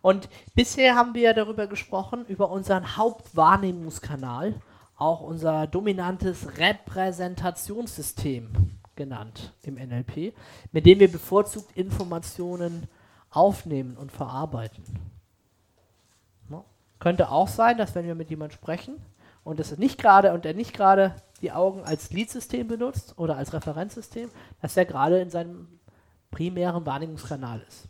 Und 0.00 0.30
bisher 0.54 0.94
haben 0.94 1.14
wir 1.14 1.34
darüber 1.34 1.66
gesprochen, 1.66 2.24
über 2.26 2.50
unseren 2.50 2.96
Hauptwahrnehmungskanal, 2.96 4.54
auch 4.96 5.20
unser 5.20 5.66
dominantes 5.66 6.56
Repräsentationssystem 6.56 8.48
genannt 8.94 9.52
im 9.62 9.74
NLP, 9.74 10.32
mit 10.72 10.86
dem 10.86 11.00
wir 11.00 11.12
bevorzugt 11.12 11.76
Informationen 11.76 12.88
aufnehmen 13.30 13.98
und 13.98 14.10
verarbeiten. 14.10 14.84
Könnte 16.98 17.30
auch 17.30 17.48
sein, 17.48 17.78
dass 17.78 17.94
wenn 17.94 18.06
wir 18.06 18.14
mit 18.14 18.30
jemandem 18.30 18.56
sprechen 18.56 18.96
und 19.44 19.60
es 19.60 19.76
nicht 19.78 19.98
gerade 19.98 20.32
und 20.32 20.46
er 20.46 20.54
nicht 20.54 20.74
gerade 20.74 21.14
die 21.42 21.52
Augen 21.52 21.84
als 21.84 22.10
Leadsystem 22.10 22.66
benutzt 22.66 23.14
oder 23.18 23.36
als 23.36 23.52
Referenzsystem, 23.52 24.30
dass 24.62 24.76
er 24.76 24.86
gerade 24.86 25.20
in 25.20 25.30
seinem 25.30 25.68
primären 26.30 26.86
Wahrnehmungskanal 26.86 27.62
ist. 27.68 27.88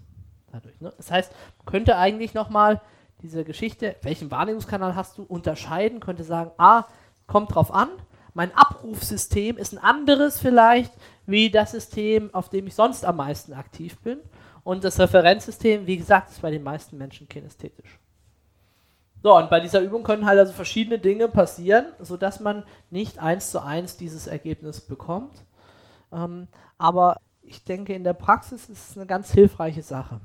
Dadurch, 0.53 0.81
ne? 0.81 0.93
Das 0.97 1.11
heißt, 1.11 1.33
könnte 1.65 1.97
eigentlich 1.97 2.35
nochmal 2.35 2.81
diese 3.23 3.45
Geschichte, 3.45 3.97
welchen 4.03 4.31
Wahrnehmungskanal 4.31 4.95
hast 4.95 5.19
du, 5.19 5.23
unterscheiden, 5.23 6.01
könnte 6.01 6.25
sagen, 6.25 6.51
ah, 6.59 6.85
kommt 7.27 7.55
drauf 7.55 7.73
an, 7.73 7.89
mein 8.35 8.55
Abrufsystem 8.55 9.57
ist 9.57 9.73
ein 9.73 9.79
anderes 9.79 10.39
vielleicht 10.39 10.93
wie 11.25 11.51
das 11.51 11.71
System, 11.71 12.33
auf 12.35 12.51
dem 12.51 12.67
ich 12.67 12.75
sonst 12.75 13.05
am 13.05 13.17
meisten 13.17 13.55
aktiv 13.55 13.99
bin. 14.01 14.19
Und 14.63 14.85
das 14.85 14.99
Referenzsystem, 14.99 15.87
wie 15.87 15.97
gesagt, 15.97 16.31
ist 16.31 16.43
bei 16.43 16.51
den 16.51 16.63
meisten 16.63 16.99
Menschen 16.99 17.29
kinästhetisch. 17.29 17.99
So, 19.23 19.37
und 19.37 19.51
bei 19.51 19.61
dieser 19.61 19.81
Übung 19.81 20.03
können 20.03 20.27
halt 20.27 20.39
also 20.39 20.53
verschiedene 20.53 20.99
Dinge 20.99 21.29
passieren, 21.29 21.87
sodass 22.01 22.41
man 22.41 22.65
nicht 22.91 23.19
eins 23.19 23.51
zu 23.51 23.63
eins 23.63 23.97
dieses 23.97 24.27
Ergebnis 24.27 24.81
bekommt. 24.81 25.45
Ähm, 26.13 26.49
aber 26.79 27.17
ich 27.43 27.65
denke, 27.65 27.95
in 27.95 28.05
der 28.05 28.13
Praxis 28.13 28.69
ist 28.69 28.91
es 28.91 28.97
eine 28.97 29.07
ganz 29.07 29.33
hilfreiche 29.33 29.83
Sache. 29.83 30.21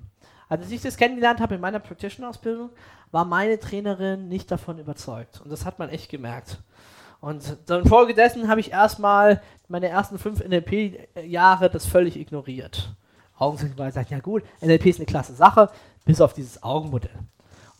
Als 0.50 0.69
ich 0.69 0.81
das 0.81 0.98
kennengelernt 0.98 1.39
habe 1.39 1.55
in 1.55 1.62
meiner 1.62 1.79
Practitioner-Ausbildung, 1.79 2.71
war 3.12 3.25
meine 3.25 3.60
Trainerin 3.60 4.27
nicht 4.27 4.51
davon 4.51 4.79
überzeugt. 4.79 5.41
Und 5.41 5.50
das 5.50 5.65
hat 5.65 5.79
man 5.79 5.89
echt 5.89 6.10
gemerkt. 6.10 6.62
Und 7.21 7.57
infolgedessen 7.69 8.48
habe 8.48 8.60
ich 8.60 8.71
erstmal 8.71 9.41
meine 9.67 9.88
ersten 9.88 10.17
fünf 10.17 10.43
NLP-Jahre 10.43 11.69
das 11.69 11.86
völlig 11.86 12.19
ignoriert. 12.19 12.95
Augensichtweise 13.38 13.95
sagt, 13.95 14.10
ja 14.10 14.19
gut, 14.19 14.43
NLP 14.62 14.88
ist 14.88 15.00
eine 15.00 15.05
klasse 15.05 15.33
Sache, 15.33 15.69
bis 16.03 16.19
auf 16.19 16.33
dieses 16.33 16.62
Augenmodell. 16.63 17.17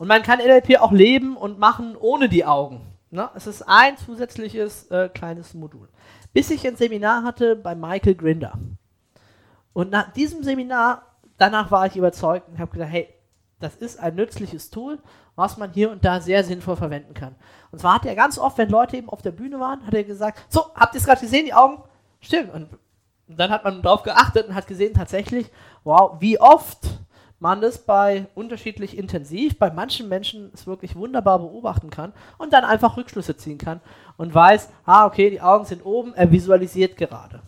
Und 0.02 0.08
man 0.08 0.24
kann 0.24 0.40
NLP 0.40 0.80
auch 0.80 0.90
leben 0.90 1.36
und 1.36 1.60
machen 1.60 1.94
ohne 1.94 2.28
die 2.28 2.44
Augen. 2.44 2.80
Ne? 3.10 3.30
Es 3.36 3.46
ist 3.46 3.62
ein 3.62 3.96
zusätzliches 3.96 4.90
äh, 4.90 5.08
kleines 5.08 5.54
Modul. 5.54 5.88
Bis 6.32 6.50
ich 6.50 6.66
ein 6.66 6.74
Seminar 6.74 7.22
hatte 7.22 7.54
bei 7.54 7.76
Michael 7.76 8.16
Grinder. 8.16 8.58
Und 9.72 9.92
nach 9.92 10.12
diesem 10.12 10.42
Seminar, 10.42 11.02
danach 11.38 11.70
war 11.70 11.86
ich 11.86 11.94
überzeugt 11.94 12.48
und 12.48 12.58
habe 12.58 12.72
gesagt, 12.72 12.90
hey, 12.90 13.14
das 13.60 13.76
ist 13.76 14.00
ein 14.00 14.16
nützliches 14.16 14.70
Tool, 14.70 14.98
was 15.36 15.56
man 15.56 15.70
hier 15.70 15.92
und 15.92 16.04
da 16.04 16.20
sehr 16.20 16.42
sinnvoll 16.42 16.74
verwenden 16.74 17.14
kann. 17.14 17.36
Und 17.70 17.78
zwar 17.78 17.94
hat 17.94 18.04
er 18.04 18.16
ganz 18.16 18.38
oft, 18.38 18.58
wenn 18.58 18.70
Leute 18.70 18.96
eben 18.96 19.08
auf 19.08 19.22
der 19.22 19.30
Bühne 19.30 19.60
waren, 19.60 19.86
hat 19.86 19.94
er 19.94 20.02
gesagt, 20.02 20.46
so, 20.48 20.74
habt 20.74 20.96
ihr 20.96 20.98
es 20.98 21.06
gerade 21.06 21.20
gesehen, 21.20 21.44
die 21.44 21.54
Augen? 21.54 21.80
Stimmt. 22.18 22.52
Und 22.52 22.70
dann 23.28 23.52
hat 23.52 23.62
man 23.62 23.80
darauf 23.82 24.02
geachtet 24.02 24.48
und 24.48 24.56
hat 24.56 24.66
gesehen 24.66 24.94
tatsächlich, 24.94 25.48
wow, 25.84 26.16
wie 26.18 26.40
oft 26.40 26.88
man 27.42 27.60
das 27.60 27.78
bei 27.78 28.28
unterschiedlich 28.36 28.96
intensiv, 28.96 29.58
bei 29.58 29.68
manchen 29.68 30.08
Menschen 30.08 30.52
es 30.54 30.68
wirklich 30.68 30.94
wunderbar 30.94 31.40
beobachten 31.40 31.90
kann 31.90 32.12
und 32.38 32.52
dann 32.52 32.64
einfach 32.64 32.96
Rückschlüsse 32.96 33.36
ziehen 33.36 33.58
kann 33.58 33.80
und 34.16 34.32
weiß, 34.32 34.68
ah, 34.84 35.06
okay, 35.06 35.28
die 35.28 35.40
Augen 35.40 35.64
sind 35.64 35.84
oben, 35.84 36.14
er 36.14 36.30
visualisiert 36.30 36.96
gerade. 36.96 37.42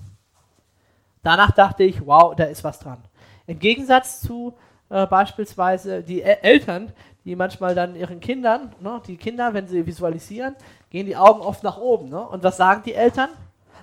Danach 1.22 1.52
dachte 1.52 1.84
ich, 1.84 2.04
wow, 2.04 2.34
da 2.34 2.42
ist 2.42 2.64
was 2.64 2.80
dran. 2.80 3.04
Im 3.46 3.60
Gegensatz 3.60 4.20
zu 4.20 4.54
äh, 4.90 5.06
beispielsweise 5.06 6.02
die 6.02 6.22
El 6.22 6.38
Eltern, 6.42 6.92
die 7.24 7.36
manchmal 7.36 7.76
dann 7.76 7.94
ihren 7.94 8.18
Kindern, 8.18 8.74
ne, 8.80 9.00
die 9.06 9.16
Kinder, 9.16 9.54
wenn 9.54 9.68
sie 9.68 9.86
visualisieren, 9.86 10.56
gehen 10.90 11.06
die 11.06 11.16
Augen 11.16 11.40
oft 11.40 11.62
nach 11.62 11.78
oben. 11.78 12.08
Ne? 12.08 12.20
Und 12.20 12.42
was 12.42 12.56
sagen 12.56 12.82
die 12.84 12.94
Eltern? 12.94 13.28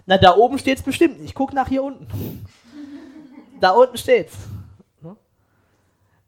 Na, 0.06 0.18
da 0.18 0.36
oben 0.36 0.60
steht 0.60 0.77
es 0.77 0.84
bestimmt. 0.84 1.22
Ich 1.22 1.34
gucke 1.34 1.56
nach 1.56 1.70
hier 1.70 1.84
unten. 1.84 2.06
da 3.62 3.72
unten 3.72 3.98
steht's. 3.98 4.50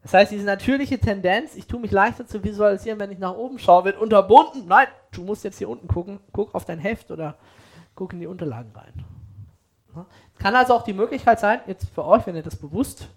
Das 0.04 0.14
heißt, 0.14 0.32
diese 0.32 0.46
natürliche 0.46 1.00
Tendenz, 1.00 1.56
ich 1.56 1.66
tue 1.66 1.80
mich 1.80 1.92
leichter 1.92 2.28
zu 2.28 2.44
visualisieren, 2.44 3.00
wenn 3.00 3.12
ich 3.12 3.20
nach 3.20 3.36
oben 3.36 3.58
schaue, 3.58 3.86
wird 3.86 3.98
unterbunden. 3.98 4.68
Nein, 4.68 4.88
du 5.12 5.24
musst 5.24 5.46
jetzt 5.46 5.58
hier 5.58 5.70
unten 5.70 5.88
gucken. 5.88 6.20
Guck 6.34 6.54
auf 6.54 6.66
dein 6.66 6.80
Heft 6.80 7.10
oder 7.10 7.36
guck 7.96 8.12
in 8.12 8.20
die 8.20 8.28
Unterlagen 8.28 8.72
rein. 8.76 9.06
Ne? 9.96 10.06
Kann 10.40 10.56
also 10.56 10.74
auch 10.74 10.84
die 10.84 10.94
Möglichkeit 10.94 11.40
sein, 11.40 11.62
jetzt 11.68 11.90
für 11.90 12.04
euch, 12.04 12.28
wenn 12.28 12.36
ihr 12.36 12.44
das 12.44 12.58
bewusst 12.58 13.08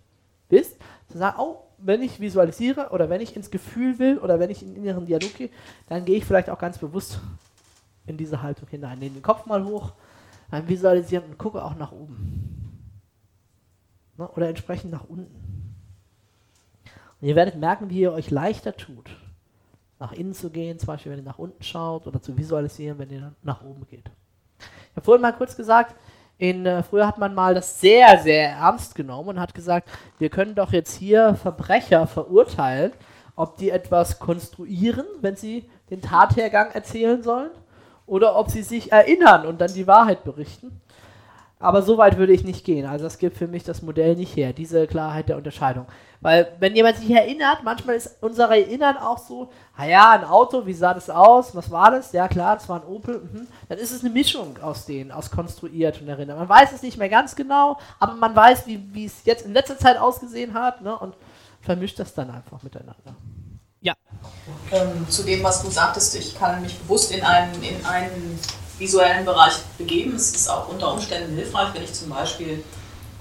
wisst, 0.49 0.79
zu 1.09 1.19
sagen, 1.19 1.37
oh, 1.41 1.57
wenn 1.79 2.03
ich 2.03 2.21
visualisiere 2.21 2.91
oder 2.91 3.11
wenn 3.11 3.21
ich 3.21 3.35
ins 3.35 3.51
Gefühl 3.51 3.99
will 3.99 4.19
oder 4.19 4.39
wenn 4.39 4.51
ich 4.51 4.63
in 4.63 4.75
den 4.75 4.85
inneren 4.85 5.07
Dialog 5.07 5.35
gehe, 5.35 5.51
dann 5.89 6.05
gehe 6.05 6.17
ich 6.17 6.25
vielleicht 6.25 6.51
auch 6.51 6.59
ganz 6.59 6.79
bewusst 6.79 7.21
in 8.07 8.17
diese 8.17 8.43
Haltung 8.43 8.69
hinein. 8.69 9.01
Nehme 9.01 9.15
den 9.15 9.23
Kopf 9.23 9.47
mal 9.47 9.65
hoch, 9.65 9.93
dann 10.51 10.69
visualisieren 10.69 11.25
und 11.25 11.39
gucke 11.39 11.65
auch 11.65 11.75
nach 11.75 11.91
oben. 11.91 12.53
Oder 14.19 14.49
entsprechend 14.49 14.93
nach 14.93 15.05
unten. 15.05 15.56
Und 17.21 17.29
ihr 17.29 17.37
werdet 17.37 17.57
merken, 17.57 17.91
wie 17.91 18.01
ihr 18.01 18.13
euch 18.13 18.31
leichter 18.31 18.77
tut, 18.77 19.11
nach 19.99 20.13
innen 20.13 20.35
zu 20.35 20.51
gehen, 20.51 20.79
zum 20.79 20.89
Beispiel 20.89 21.13
wenn 21.13 21.21
ihr 21.21 21.25
nach 21.25 21.39
unten 21.39 21.63
schaut 21.63 22.07
oder 22.07 22.21
zu 22.21 22.37
visualisieren, 22.37 22.99
wenn 22.99 23.11
ihr 23.11 23.33
nach 23.43 23.63
oben 23.63 23.87
geht. 23.87 24.11
Ich 24.59 24.97
habe 24.97 25.05
vorhin 25.05 25.23
mal 25.23 25.33
kurz 25.33 25.57
gesagt, 25.57 25.95
in, 26.39 26.67
äh, 26.67 26.83
früher 26.83 27.07
hat 27.07 27.19
man 27.19 27.35
mal 27.35 27.55
das 27.55 27.81
sehr, 27.81 28.19
sehr 28.19 28.51
ernst 28.51 28.95
genommen 28.95 29.31
und 29.31 29.41
hat 29.41 29.55
gesagt, 29.55 29.89
wir 30.19 30.29
können 30.29 30.55
doch 30.55 30.73
jetzt 30.73 30.97
hier 30.97 31.35
Verbrecher 31.35 32.07
verurteilen, 32.07 32.93
ob 33.37 33.57
die 33.57 33.71
etwas 33.71 34.19
konstruieren, 34.19 35.07
wenn 35.21 35.37
sie 35.37 35.69
den 35.91 36.03
Tathergang 36.03 36.73
erzählen 36.73 37.23
sollen, 37.23 37.51
oder 38.07 38.37
ob 38.37 38.51
sie 38.51 38.63
sich 38.63 38.93
erinnern 38.93 39.47
und 39.47 39.61
dann 39.61 39.73
die 39.73 39.87
Wahrheit 39.87 40.25
berichten. 40.25 40.81
Aber 41.59 41.81
so 41.81 41.97
weit 41.97 42.19
würde 42.19 42.35
ich 42.35 42.45
nicht 42.45 42.67
gehen. 42.67 42.85
Also 42.85 43.05
das 43.05 43.17
gibt 43.17 43.39
für 43.39 43.49
mich 43.49 43.65
das 43.65 43.81
Modell 43.81 44.15
nicht 44.15 44.37
her, 44.37 44.53
diese 44.53 44.87
Klarheit 44.87 45.31
der 45.31 45.39
Unterscheidung. 45.39 45.87
Weil 46.21 46.53
wenn 46.59 46.77
jemand 46.77 46.99
sich 46.99 47.11
erinnert, 47.11 47.65
manchmal 47.65 47.97
ist 47.97 48.17
unser 48.21 48.51
Erinnern 48.51 48.99
auch 48.99 49.17
so, 49.17 49.51
ah 49.75 49.87
ja, 49.87 50.11
ein 50.11 50.25
Auto, 50.25 50.67
wie 50.67 50.75
sah 50.75 50.93
das 50.93 51.09
aus, 51.09 51.55
was 51.55 51.71
war 51.71 51.91
das? 51.91 52.13
Ja 52.13 52.29
klar, 52.29 52.57
das 52.57 52.69
war 52.69 52.83
ein 52.83 52.87
Opel. 52.87 53.21
Mhm. 53.21 53.47
Dann 53.71 53.79
ist 53.79 53.91
es 53.91 54.03
eine 54.03 54.11
Mischung 54.11 54.59
aus 54.61 54.85
denen, 54.85 55.11
aus 55.11 55.31
konstruiert 55.31 56.01
und 56.03 56.09
erinnert. 56.09 56.39
Man 56.39 56.49
weiß 56.49 56.73
es 56.73 56.83
nicht 56.83 56.99
mehr 56.99 57.09
ganz 57.09 57.35
genau, 57.35 57.79
aber 57.99 58.15
man 58.15 58.37
weiß, 58.37 58.67
wie, 58.67 58.83
wie 58.93 59.07
es 59.07 59.25
jetzt 59.25 59.47
in 59.47 59.55
letzter 59.55 59.79
Zeit 59.79 59.97
ausgesehen 59.99 60.53
hat 60.53 60.83
ne? 60.83 60.99
und 60.99 61.15
vermischt 61.63 61.99
das 61.99 62.13
dann 62.13 62.31
einfach 62.31 62.63
miteinander. 62.63 63.17
Ja. 63.81 63.95
Ähm, 64.73 65.09
zu 65.09 65.23
dem, 65.23 65.43
was 65.43 65.63
du 65.63 65.71
sagtest, 65.71 66.17
ich 66.17 66.39
kann 66.39 66.61
mich 66.61 66.79
bewusst 66.81 67.13
in 67.13 67.23
einen, 67.23 67.63
in 67.63 67.87
einen 67.87 68.39
visuellen 68.79 69.25
Bereich 69.25 69.55
begeben. 69.79 70.15
Es 70.15 70.35
ist 70.35 70.49
auch 70.49 70.69
unter 70.69 70.93
Umständen 70.93 71.35
hilfreich, 71.35 71.69
wenn 71.75 71.83
ich 71.83 71.93
zum 71.93 72.11
Beispiel 72.11 72.63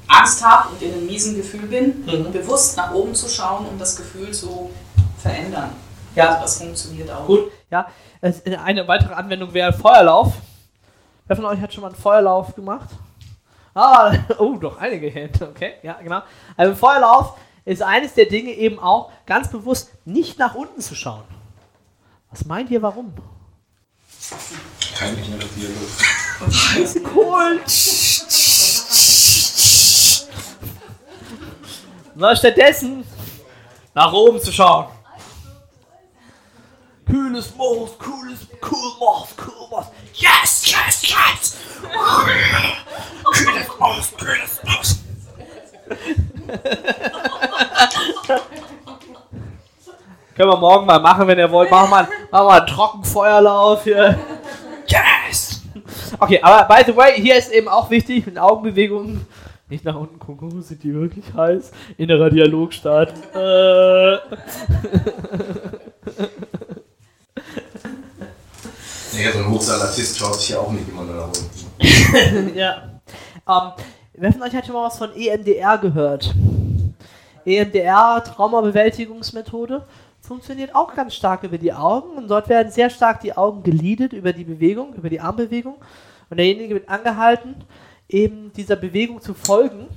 Angst 0.08 0.46
habe 0.46 0.70
und 0.70 0.82
in 0.82 0.94
einem 0.94 1.06
miesen 1.06 1.36
Gefühl 1.36 1.68
bin, 1.68 2.06
mhm. 2.06 2.32
bewusst 2.32 2.78
nach 2.78 2.94
oben 2.94 3.16
zu 3.16 3.28
schauen, 3.28 3.66
um 3.66 3.80
das 3.80 3.96
Gefühl 3.96 4.32
zu 4.32 4.70
verändern. 5.18 5.72
Ja. 6.16 6.30
Also 6.30 6.42
das 6.42 6.58
funktioniert 6.60 7.12
auch. 7.12 7.26
Gut, 7.26 7.52
ja. 7.70 7.88
Eine 8.64 8.88
weitere 8.88 9.14
Anwendung 9.14 9.54
wäre 9.54 9.74
Feuerlauf. 9.74 10.34
Wer 11.28 11.36
von 11.36 11.46
euch 11.46 11.60
hat 11.60 11.74
schon 11.74 11.82
mal 11.82 11.88
einen 11.88 11.96
Feuerlauf 11.96 12.56
gemacht? 12.56 12.90
Ah, 13.74 14.14
oh, 14.38 14.56
doch 14.56 14.78
einige 14.80 15.10
Hände. 15.10 15.50
Okay, 15.50 15.74
ja, 15.84 15.94
genau. 16.02 16.22
Also 16.56 16.76
Feuerlauf 16.76 17.38
ist 17.66 17.82
eines 17.82 18.14
der 18.14 18.26
Dinge 18.26 18.52
eben 18.52 18.80
auch 18.80 19.12
ganz 19.26 19.50
bewusst 19.50 19.92
nicht 20.06 20.40
nach 20.40 20.56
unten 20.56 20.82
zu 20.82 20.96
schauen. 20.96 21.24
Was 22.30 22.46
meint 22.46 22.70
ihr, 22.70 22.82
warum? 22.82 23.14
Kein 24.98 25.18
innerer 25.18 25.46
Dialog. 25.56 25.90
Cool. 27.14 27.62
Na, 32.16 32.36
stattdessen 32.36 33.06
nach 33.94 34.14
oben 34.14 34.40
zu 34.40 34.52
schauen. 34.54 34.86
Kühles 37.06 37.54
Moos, 37.56 37.92
cooles, 38.00 38.48
cool 38.62 38.92
Moos, 39.00 39.28
cool 39.38 39.68
Moos. 39.70 39.86
Yes, 40.14 40.66
yes, 40.66 41.02
yes! 41.04 41.58
Kühles 43.34 43.68
Moos, 43.78 44.14
kühles 44.18 44.62
Moos. 44.64 45.00
Können 50.36 50.50
wir 50.50 50.58
morgen 50.58 50.86
mal 50.86 51.00
machen, 51.00 51.28
wenn 51.28 51.40
ihr 51.40 51.50
wollt. 51.50 51.72
Machen 51.72 51.90
wir, 51.90 52.10
machen 52.30 52.48
wir 52.48 52.54
einen 52.56 52.68
Trockenfeuerlauf 52.68 53.86
hier. 53.86 54.20
Okay, 56.20 56.40
aber 56.42 56.68
by 56.74 56.84
the 56.86 56.96
way, 56.96 57.14
hier 57.22 57.38
ist 57.38 57.52
eben 57.52 57.68
auch 57.68 57.90
wichtig 57.90 58.26
mit 58.26 58.38
Augenbewegungen. 58.38 59.26
Nicht 59.68 59.84
nach 59.84 59.96
unten 59.96 60.20
gucken, 60.20 60.54
oh, 60.56 60.62
sind 60.62 60.84
die 60.84 60.94
wirklich 60.94 61.26
heiß? 61.34 61.72
Innerer 61.98 62.30
Dialog 62.30 62.72
starten. 62.72 63.20
Äh. 63.34 64.14
Ja, 69.24 69.32
so 69.32 69.40
ein 69.40 69.50
Hochsalatist 69.50 70.18
schaut 70.18 70.36
sich 70.36 70.50
ja 70.50 70.60
auch 70.60 70.72
nicht 70.72 70.88
immer 70.90 71.04
nur 71.04 71.16
nach 71.16 71.28
unten. 71.28 72.58
ja. 72.58 73.00
Ähm, 73.48 73.72
wer 74.14 74.34
von 74.34 74.44
euch 74.44 74.54
hat 74.54 74.66
schon 74.66 74.76
mal 74.76 74.86
was 74.86 74.98
von 74.98 75.16
EMDR 75.16 75.78
gehört? 75.78 76.36
EMDR, 77.46 78.24
Traumabewältigungsmethode, 78.24 79.84
funktioniert 80.26 80.76
auch 80.76 80.94
ganz 80.96 81.16
stark 81.16 81.44
über 81.44 81.58
die 81.58 81.74
Augen 81.74 82.18
und 82.18 82.28
dort 82.28 82.50
werden 82.50 82.72
sehr 82.72 82.90
stark 82.90 83.22
die 83.22 83.36
Augen 83.36 83.64
geleadet 83.64 84.14
über 84.14 84.34
die 84.34 84.44
Bewegung, 84.44 84.94
über 84.96 85.10
die 85.10 85.20
Armbewegung 85.20 85.76
und 86.30 86.38
derjenige 86.38 86.76
wird 86.76 86.90
angehalten, 86.90 87.56
eben 88.10 88.52
dieser 88.54 88.76
Bewegung 88.76 89.22
zu 89.22 89.34
folgen 89.34 89.88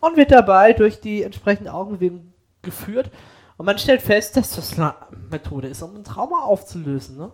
und 0.00 0.16
wird 0.16 0.30
dabei 0.30 0.72
durch 0.72 1.00
die 1.00 1.22
entsprechende 1.22 1.72
Augenbewegung 1.72 2.32
geführt 2.62 3.10
und 3.60 3.66
man 3.66 3.78
stellt 3.78 4.00
fest, 4.00 4.38
dass 4.38 4.56
das 4.56 4.78
eine 4.78 4.94
Methode 5.30 5.68
ist, 5.68 5.82
um 5.82 5.94
ein 5.94 6.02
Trauma 6.02 6.44
aufzulösen. 6.44 7.18
Ne? 7.18 7.30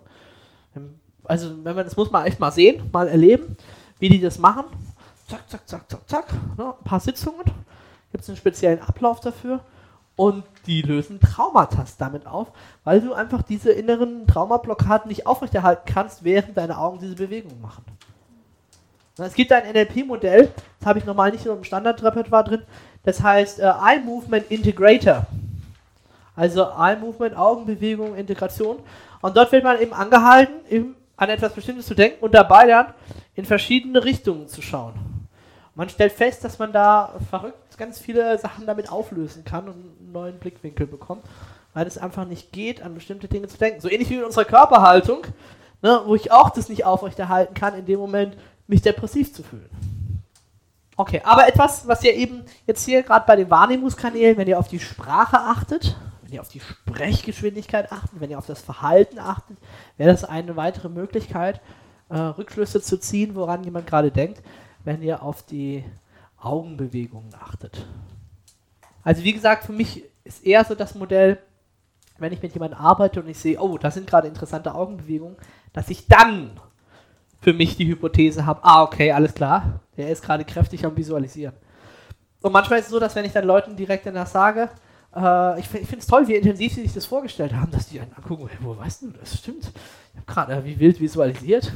Also, 1.23 1.63
wenn 1.63 1.73
man 1.73 1.85
das 1.85 1.95
muss 1.95 2.11
man 2.11 2.25
echt 2.25 2.37
mal 2.39 2.51
sehen, 2.51 2.89
mal 2.91 3.07
erleben, 3.07 3.55
wie 3.99 4.09
die 4.09 4.19
das 4.19 4.37
machen. 4.37 4.65
Zack, 5.29 5.49
zack, 5.49 5.67
zack, 5.67 5.89
zack, 5.89 6.09
zack. 6.09 6.33
Ne? 6.57 6.73
Ein 6.77 6.83
paar 6.83 6.99
Sitzungen. 6.99 7.45
Gibt 8.11 8.23
es 8.23 8.29
einen 8.29 8.37
speziellen 8.37 8.81
Ablauf 8.81 9.21
dafür. 9.21 9.61
Und 10.17 10.43
die 10.65 10.81
lösen 10.81 11.21
Traumata 11.21 11.85
damit 11.99 12.27
auf, 12.27 12.51
weil 12.83 12.99
du 12.99 13.13
einfach 13.13 13.43
diese 13.43 13.71
inneren 13.71 14.27
Traumablockaden 14.27 15.07
nicht 15.07 15.25
aufrechterhalten 15.25 15.83
kannst, 15.85 16.23
während 16.25 16.57
deine 16.57 16.77
Augen 16.77 16.99
diese 16.99 17.15
Bewegung 17.15 17.61
machen. 17.61 17.85
Es 19.19 19.35
gibt 19.35 19.51
ein 19.51 19.71
NLP-Modell, 19.71 20.51
das 20.79 20.87
habe 20.87 20.99
ich 20.99 21.05
normal 21.05 21.31
nicht 21.31 21.45
nur 21.45 21.55
im 21.55 21.63
Standardrepertoire 21.63 22.43
drin, 22.43 22.61
das 23.03 23.21
heißt 23.21 23.59
äh, 23.59 23.63
Eye 23.63 23.99
Movement 24.03 24.51
Integrator. 24.51 25.25
Also 26.35 26.63
Eye 26.63 26.97
Movement, 26.99 27.35
Augenbewegung, 27.35 28.15
Integration. 28.15 28.77
Und 29.21 29.37
dort 29.37 29.51
wird 29.51 29.63
man 29.63 29.79
eben 29.79 29.93
angehalten, 29.93 30.53
eben 30.69 30.95
an 31.15 31.29
etwas 31.29 31.53
Bestimmtes 31.53 31.87
zu 31.87 31.95
denken 31.95 32.23
und 32.23 32.33
dabei 32.33 32.67
dann 32.67 32.93
in 33.33 33.45
verschiedene 33.45 34.03
Richtungen 34.03 34.47
zu 34.47 34.61
schauen. 34.61 34.93
Man 35.77 35.89
stellt 35.89 36.11
fest, 36.11 36.43
dass 36.43 36.57
man 36.57 36.73
da 36.73 37.13
verrückt 37.29 37.77
ganz 37.77 37.99
viele 37.99 38.39
Sachen 38.39 38.65
damit 38.65 38.91
auflösen 38.91 39.45
kann 39.45 39.67
und 39.67 39.75
einen 39.75 40.11
neuen 40.11 40.39
Blickwinkel 40.39 40.87
bekommt, 40.87 41.23
weil 41.75 41.85
es 41.85 41.99
einfach 41.99 42.25
nicht 42.25 42.51
geht, 42.51 42.81
an 42.81 42.95
bestimmte 42.95 43.27
Dinge 43.27 43.47
zu 43.47 43.59
denken. 43.59 43.79
So 43.79 43.87
ähnlich 43.87 44.09
wie 44.09 44.15
mit 44.15 44.25
unserer 44.25 44.45
Körperhaltung, 44.45 45.19
ne, 45.83 46.01
wo 46.05 46.15
ich 46.15 46.31
auch 46.31 46.49
das 46.49 46.67
nicht 46.67 46.83
aufrechterhalten 46.83 47.53
kann, 47.53 47.75
in 47.75 47.85
dem 47.85 47.99
Moment 47.99 48.35
mich 48.65 48.81
depressiv 48.81 49.31
zu 49.31 49.43
fühlen. 49.43 49.69
Okay, 50.95 51.21
aber 51.23 51.47
etwas, 51.47 51.87
was 51.87 52.03
ihr 52.03 52.15
eben 52.15 52.43
jetzt 52.65 52.83
hier 52.83 53.03
gerade 53.03 53.27
bei 53.27 53.35
den 53.35 53.51
Wahrnehmungskanälen, 53.51 54.35
wenn 54.35 54.47
ihr 54.47 54.57
auf 54.57 54.69
die 54.69 54.79
Sprache 54.79 55.37
achtet, 55.37 55.95
wenn 56.23 56.33
ihr 56.33 56.41
auf 56.41 56.49
die 56.49 56.59
Sprechgeschwindigkeit 56.59 57.91
achtet, 57.91 58.19
wenn 58.19 58.31
ihr 58.31 58.39
auf 58.39 58.47
das 58.47 58.61
Verhalten 58.61 59.19
achtet, 59.19 59.57
wäre 59.97 60.09
das 60.09 60.25
eine 60.25 60.55
weitere 60.55 60.89
Möglichkeit, 60.89 61.61
äh, 62.09 62.17
Rückschlüsse 62.17 62.81
zu 62.81 62.99
ziehen, 62.99 63.35
woran 63.35 63.63
jemand 63.63 63.85
gerade 63.85 64.09
denkt, 64.09 64.41
wenn 64.87 65.01
ihr 65.01 65.21
auf 65.21 65.43
die 65.43 65.83
Augenbewegungen 66.37 67.33
achtet. 67.35 67.85
Also 69.03 69.23
wie 69.23 69.33
gesagt, 69.33 69.65
für 69.65 69.73
mich 69.73 70.03
ist 70.23 70.45
eher 70.45 70.63
so 70.63 70.75
das 70.75 70.95
Modell, 70.95 71.39
wenn 72.17 72.31
ich 72.31 72.41
mit 72.41 72.53
jemandem 72.53 72.79
arbeite 72.79 73.21
und 73.21 73.27
ich 73.27 73.37
sehe, 73.37 73.59
oh, 73.59 73.77
da 73.77 73.91
sind 73.91 74.07
gerade 74.07 74.29
interessante 74.29 74.73
Augenbewegungen, 74.73 75.35
dass 75.73 75.89
ich 75.89 76.07
dann 76.07 76.51
für 77.41 77.53
mich 77.53 77.75
die 77.75 77.87
Hypothese 77.87 78.45
habe, 78.45 78.63
ah, 78.63 78.81
okay, 78.81 79.11
alles 79.11 79.33
klar, 79.33 79.81
der 79.97 80.09
ist 80.09 80.23
gerade 80.23 80.45
kräftig 80.45 80.85
am 80.85 80.95
Visualisieren. 80.95 81.53
Und 82.41 82.53
manchmal 82.53 82.79
ist 82.79 82.85
es 82.85 82.91
so, 82.91 82.99
dass 82.99 83.15
wenn 83.15 83.25
ich 83.25 83.33
dann 83.33 83.45
Leuten 83.45 83.75
direkt 83.75 84.05
danach 84.05 84.27
sage, 84.27 84.69
äh, 85.13 85.59
ich 85.59 85.67
finde 85.67 85.97
es 85.97 86.07
toll, 86.07 86.27
wie 86.29 86.35
intensiv 86.35 86.73
sie 86.73 86.83
sich 86.83 86.93
das 86.93 87.05
vorgestellt 87.05 87.53
haben, 87.53 87.71
dass 87.71 87.89
die 87.89 87.99
einen 87.99 88.13
angucken, 88.13 88.47
hey, 88.47 88.57
wo 88.61 88.77
weißt 88.77 89.01
du, 89.01 89.11
das 89.11 89.37
stimmt. 89.37 89.71
Ich 90.13 90.19
habe 90.21 90.25
gerade 90.27 90.53
äh, 90.53 90.65
wie 90.65 90.79
wild 90.79 90.99
visualisiert. 91.01 91.73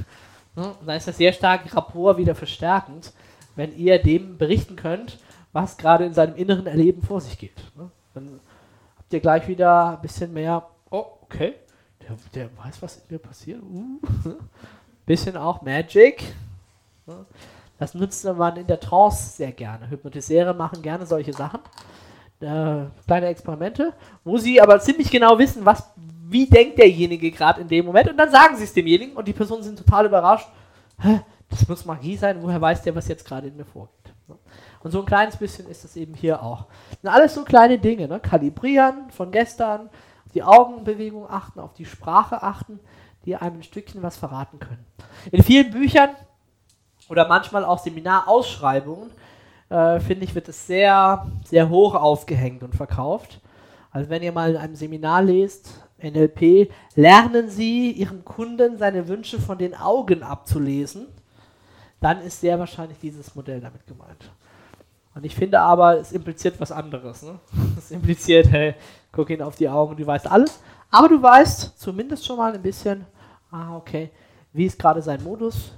Und 0.56 0.76
dann 0.86 0.98
ist 0.98 1.08
das 1.08 1.18
sehr 1.18 1.34
stark 1.34 1.74
Rapport 1.76 2.18
wieder 2.18 2.36
verstärkend, 2.36 3.14
wenn 3.56 3.76
ihr 3.78 4.02
dem 4.02 4.38
berichten 4.38 4.76
könnt, 4.76 5.20
was 5.54 5.78
gerade 5.78 6.06
in 6.06 6.14
seinem 6.14 6.36
inneren 6.36 6.68
Erleben 6.68 7.02
vor 7.02 7.22
sich 7.22 7.38
geht. 7.38 7.58
Ne? 7.76 7.90
Dann 8.14 8.40
habt 8.98 9.14
ihr 9.14 9.20
gleich 9.20 9.48
wieder 9.48 9.92
ein 9.92 10.02
bisschen 10.02 10.34
mehr, 10.34 10.68
oh, 10.90 11.06
okay, 11.22 11.56
der, 12.02 12.18
der 12.34 12.50
weiß, 12.58 12.82
was 12.82 12.98
in 12.98 13.04
mir 13.10 13.20
passiert. 13.20 13.62
Uh. 13.62 14.00
Bisschen 15.06 15.36
auch 15.36 15.62
Magic. 15.62 16.24
Ne? 17.06 17.26
Das 17.80 17.94
nutzt 17.96 18.24
man 18.24 18.56
in 18.58 18.68
der 18.68 18.80
Trance 18.80 19.38
sehr 19.38 19.52
gerne. 19.52 19.90
Hypnotiseure 19.90 20.54
machen 20.54 20.82
gerne 20.82 21.06
solche 21.06 21.34
Sachen 21.34 21.60
äh, 22.42 22.86
kleine 23.06 23.28
Experimente, 23.28 23.94
wo 24.24 24.38
sie 24.38 24.60
aber 24.62 24.80
ziemlich 24.80 25.10
genau 25.10 25.38
wissen, 25.38 25.66
was, 25.66 25.84
wie 26.32 26.48
denkt 26.48 26.78
derjenige 26.78 27.30
gerade 27.32 27.62
in 27.62 27.68
dem 27.68 27.86
Moment 27.86 28.10
und 28.10 28.18
dann 28.18 28.32
sagen 28.32 28.56
sie 28.56 28.64
es 28.64 28.74
demjenigen 28.74 29.16
und 29.16 29.28
die 29.28 29.34
Personen 29.34 29.64
sind 29.64 29.78
total 29.78 30.06
überrascht. 30.06 30.48
Das 31.50 31.68
muss 31.68 31.86
Magie 31.86 32.16
sein, 32.16 32.42
woher 32.42 32.62
weiß 32.62 32.82
der, 32.84 32.96
was 32.96 33.10
jetzt 33.10 33.26
gerade 33.26 33.48
in 33.48 33.58
mir 33.58 33.66
vorgeht. 33.66 34.14
Und 34.84 34.92
so 34.92 35.00
ein 35.00 35.06
kleines 35.06 35.36
bisschen 35.36 35.68
ist 35.68 35.84
das 35.84 35.98
eben 35.98 36.14
hier 36.14 36.42
auch. 36.42 36.68
Sind 37.02 37.10
alles 37.10 37.34
so 37.34 37.44
kleine 37.44 37.78
Dinge, 37.78 38.08
ne? 38.08 38.20
kalibrieren 38.22 39.10
von 39.12 39.32
gestern, 39.32 39.90
auf 40.26 40.32
die 40.34 40.44
Augenbewegung 40.44 41.30
achten, 41.30 41.60
auf 41.60 41.74
die 41.74 41.86
Sprache 41.86 42.42
achten, 42.42 42.80
die 43.26 43.36
einem 43.36 43.58
ein 43.58 43.64
Stückchen 43.64 44.02
was 44.02 44.16
verraten 44.16 44.60
können. 44.60 44.86
In 45.32 45.44
vielen 45.44 45.72
Büchern 45.72 46.12
oder 47.10 47.28
manchmal 47.28 47.66
auch 47.66 47.80
Seminarausschreibungen 47.80 49.12
äh, 49.70 50.00
finde 50.00 50.26
ich, 50.26 50.34
wird 50.34 50.48
es 50.50 50.66
sehr, 50.68 51.28
sehr 51.46 51.70
hoch 51.70 51.96
aufgehängt 51.96 52.64
und 52.64 52.76
verkauft. 52.76 53.42
Also 53.92 54.10
wenn 54.10 54.24
ihr 54.24 54.32
mal 54.32 54.52
in 54.52 54.58
einem 54.58 54.76
Seminar 54.76 55.22
lest, 55.22 55.84
NLP, 56.02 56.72
lernen 56.96 57.50
Sie 57.50 57.92
Ihrem 57.92 58.26
Kunden 58.26 58.78
seine 58.78 59.08
Wünsche 59.08 59.40
von 59.40 59.58
den 59.58 59.76
Augen 59.76 60.24
abzulesen, 60.24 61.08
dann 62.00 62.22
ist 62.22 62.42
sehr 62.42 62.58
wahrscheinlich 62.60 63.00
dieses 63.00 63.36
Modell 63.36 63.62
damit 63.62 63.86
gemeint. 63.86 64.32
Und 65.14 65.26
ich 65.26 65.36
finde 65.36 65.60
aber, 65.60 66.00
es 66.00 66.12
impliziert 66.12 66.60
was 66.60 66.72
anderes. 66.72 67.24
Ne? 67.24 67.40
Es 67.78 67.92
impliziert, 67.92 68.50
hey, 68.50 68.76
guck 69.12 69.30
ihn 69.30 69.42
auf 69.42 69.56
die 69.56 69.70
Augen, 69.70 69.96
du 69.98 70.06
weißt 70.06 70.30
alles. 70.30 70.62
Aber 70.90 71.10
du 71.10 71.22
weißt 71.22 71.78
zumindest 71.78 72.26
schon 72.26 72.38
mal 72.38 72.54
ein 72.54 72.62
bisschen, 72.62 73.06
ah, 73.52 73.76
okay, 73.76 74.10
wie 74.54 74.66
ist 74.66 74.80
gerade 74.80 75.02
sein 75.02 75.24
Modus, 75.24 75.74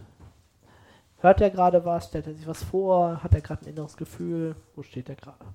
Hört 1.24 1.40
er 1.40 1.50
gerade 1.52 1.86
was? 1.86 2.08
Stellt 2.08 2.28
er 2.28 2.34
sich 2.34 2.46
was 2.46 2.66
vor? 2.66 3.24
Hat 3.24 3.34
er 3.34 3.40
gerade 3.40 3.62
ein 3.62 3.70
inneres 3.70 3.96
Gefühl? 3.96 4.58
Wo 4.76 4.84
steht 4.84 5.08
er 5.08 5.16
gerade? 5.16 5.46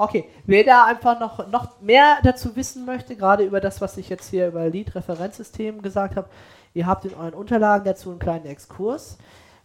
Okay, 0.00 0.24
wer 0.46 0.64
da 0.64 0.86
einfach 0.86 1.20
noch, 1.20 1.46
noch 1.48 1.78
mehr 1.82 2.20
dazu 2.22 2.56
wissen 2.56 2.86
möchte, 2.86 3.16
gerade 3.16 3.44
über 3.44 3.60
das, 3.60 3.82
was 3.82 3.98
ich 3.98 4.08
jetzt 4.08 4.30
hier 4.30 4.48
über 4.48 4.66
Lead-Referenzsystem 4.66 5.82
gesagt 5.82 6.16
habe, 6.16 6.26
ihr 6.72 6.86
habt 6.86 7.04
in 7.04 7.12
euren 7.12 7.34
Unterlagen 7.34 7.84
dazu 7.84 8.08
einen 8.08 8.18
kleinen 8.18 8.46
Exkurs. 8.46 9.18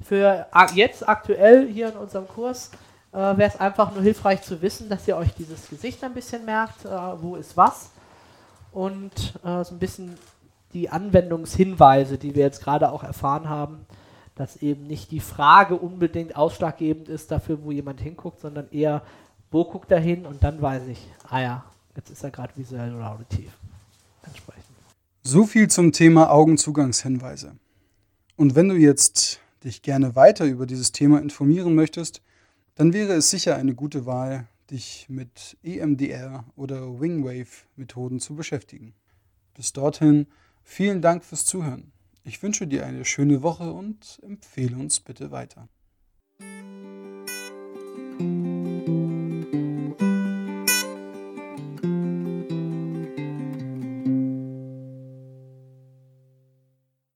Für 0.03 0.45
jetzt 0.73 1.07
aktuell 1.07 1.69
hier 1.69 1.87
in 1.87 1.95
unserem 1.95 2.27
Kurs 2.27 2.71
äh, 3.13 3.17
wäre 3.17 3.43
es 3.43 3.57
einfach 3.61 3.93
nur 3.93 4.03
hilfreich 4.03 4.41
zu 4.41 4.61
wissen, 4.61 4.89
dass 4.89 5.07
ihr 5.07 5.15
euch 5.15 5.33
dieses 5.35 5.69
Gesicht 5.69 6.03
ein 6.03 6.13
bisschen 6.13 6.43
merkt, 6.43 6.83
äh, 6.83 6.89
wo 7.21 7.37
ist 7.37 7.55
was 7.55 7.91
und 8.73 9.35
äh, 9.41 9.63
so 9.63 9.73
ein 9.73 9.79
bisschen 9.79 10.17
die 10.73 10.89
Anwendungshinweise, 10.89 12.17
die 12.17 12.35
wir 12.35 12.43
jetzt 12.43 12.61
gerade 12.61 12.91
auch 12.91 13.05
erfahren 13.05 13.47
haben, 13.47 13.85
dass 14.35 14.57
eben 14.57 14.85
nicht 14.85 15.11
die 15.11 15.21
Frage 15.21 15.77
unbedingt 15.77 16.35
ausschlaggebend 16.35 17.07
ist 17.07 17.31
dafür, 17.31 17.63
wo 17.63 17.71
jemand 17.71 18.01
hinguckt, 18.01 18.41
sondern 18.41 18.67
eher, 18.71 19.01
wo 19.51 19.63
guckt 19.65 19.91
er 19.91 19.99
hin 19.99 20.25
und 20.25 20.43
dann 20.43 20.62
weiß 20.62 20.88
ich, 20.88 21.08
ah 21.29 21.41
ja, 21.41 21.65
jetzt 21.95 22.10
ist 22.10 22.23
er 22.23 22.31
gerade 22.31 22.55
visuell 22.55 22.93
oder 22.93 23.12
auditiv. 23.12 23.51
Entsprechend. 24.23 24.63
So 25.23 25.45
viel 25.45 25.69
zum 25.69 25.91
Thema 25.91 26.31
Augenzugangshinweise. 26.31 27.55
Und 28.36 28.55
wenn 28.55 28.69
du 28.69 28.75
jetzt 28.75 29.39
dich 29.63 29.81
gerne 29.81 30.15
weiter 30.15 30.45
über 30.45 30.65
dieses 30.65 30.91
Thema 30.91 31.21
informieren 31.21 31.73
möchtest, 31.73 32.21
dann 32.75 32.93
wäre 32.93 33.13
es 33.13 33.29
sicher 33.29 33.55
eine 33.55 33.73
gute 33.73 34.05
Wahl, 34.05 34.47
dich 34.69 35.05
mit 35.10 35.58
EMDR 35.63 36.43
oder 36.55 36.99
Wingwave-Methoden 36.99 38.19
zu 38.19 38.36
beschäftigen. 38.36 38.93
Bis 39.53 39.71
dorthin 39.71 40.27
Vielen 40.67 41.01
Dank 41.01 41.23
fürs 41.23 41.45
Zuhören. 41.45 41.93
Ich 42.23 42.41
wünsche 42.41 42.67
dir 42.67 42.86
eine 42.86 43.05
schöne 43.05 43.43
Woche 43.43 43.71
und 43.71 44.19
empfehle 44.23 44.75
uns 44.75 44.99
bitte 44.99 45.29
weiter. 45.31 45.69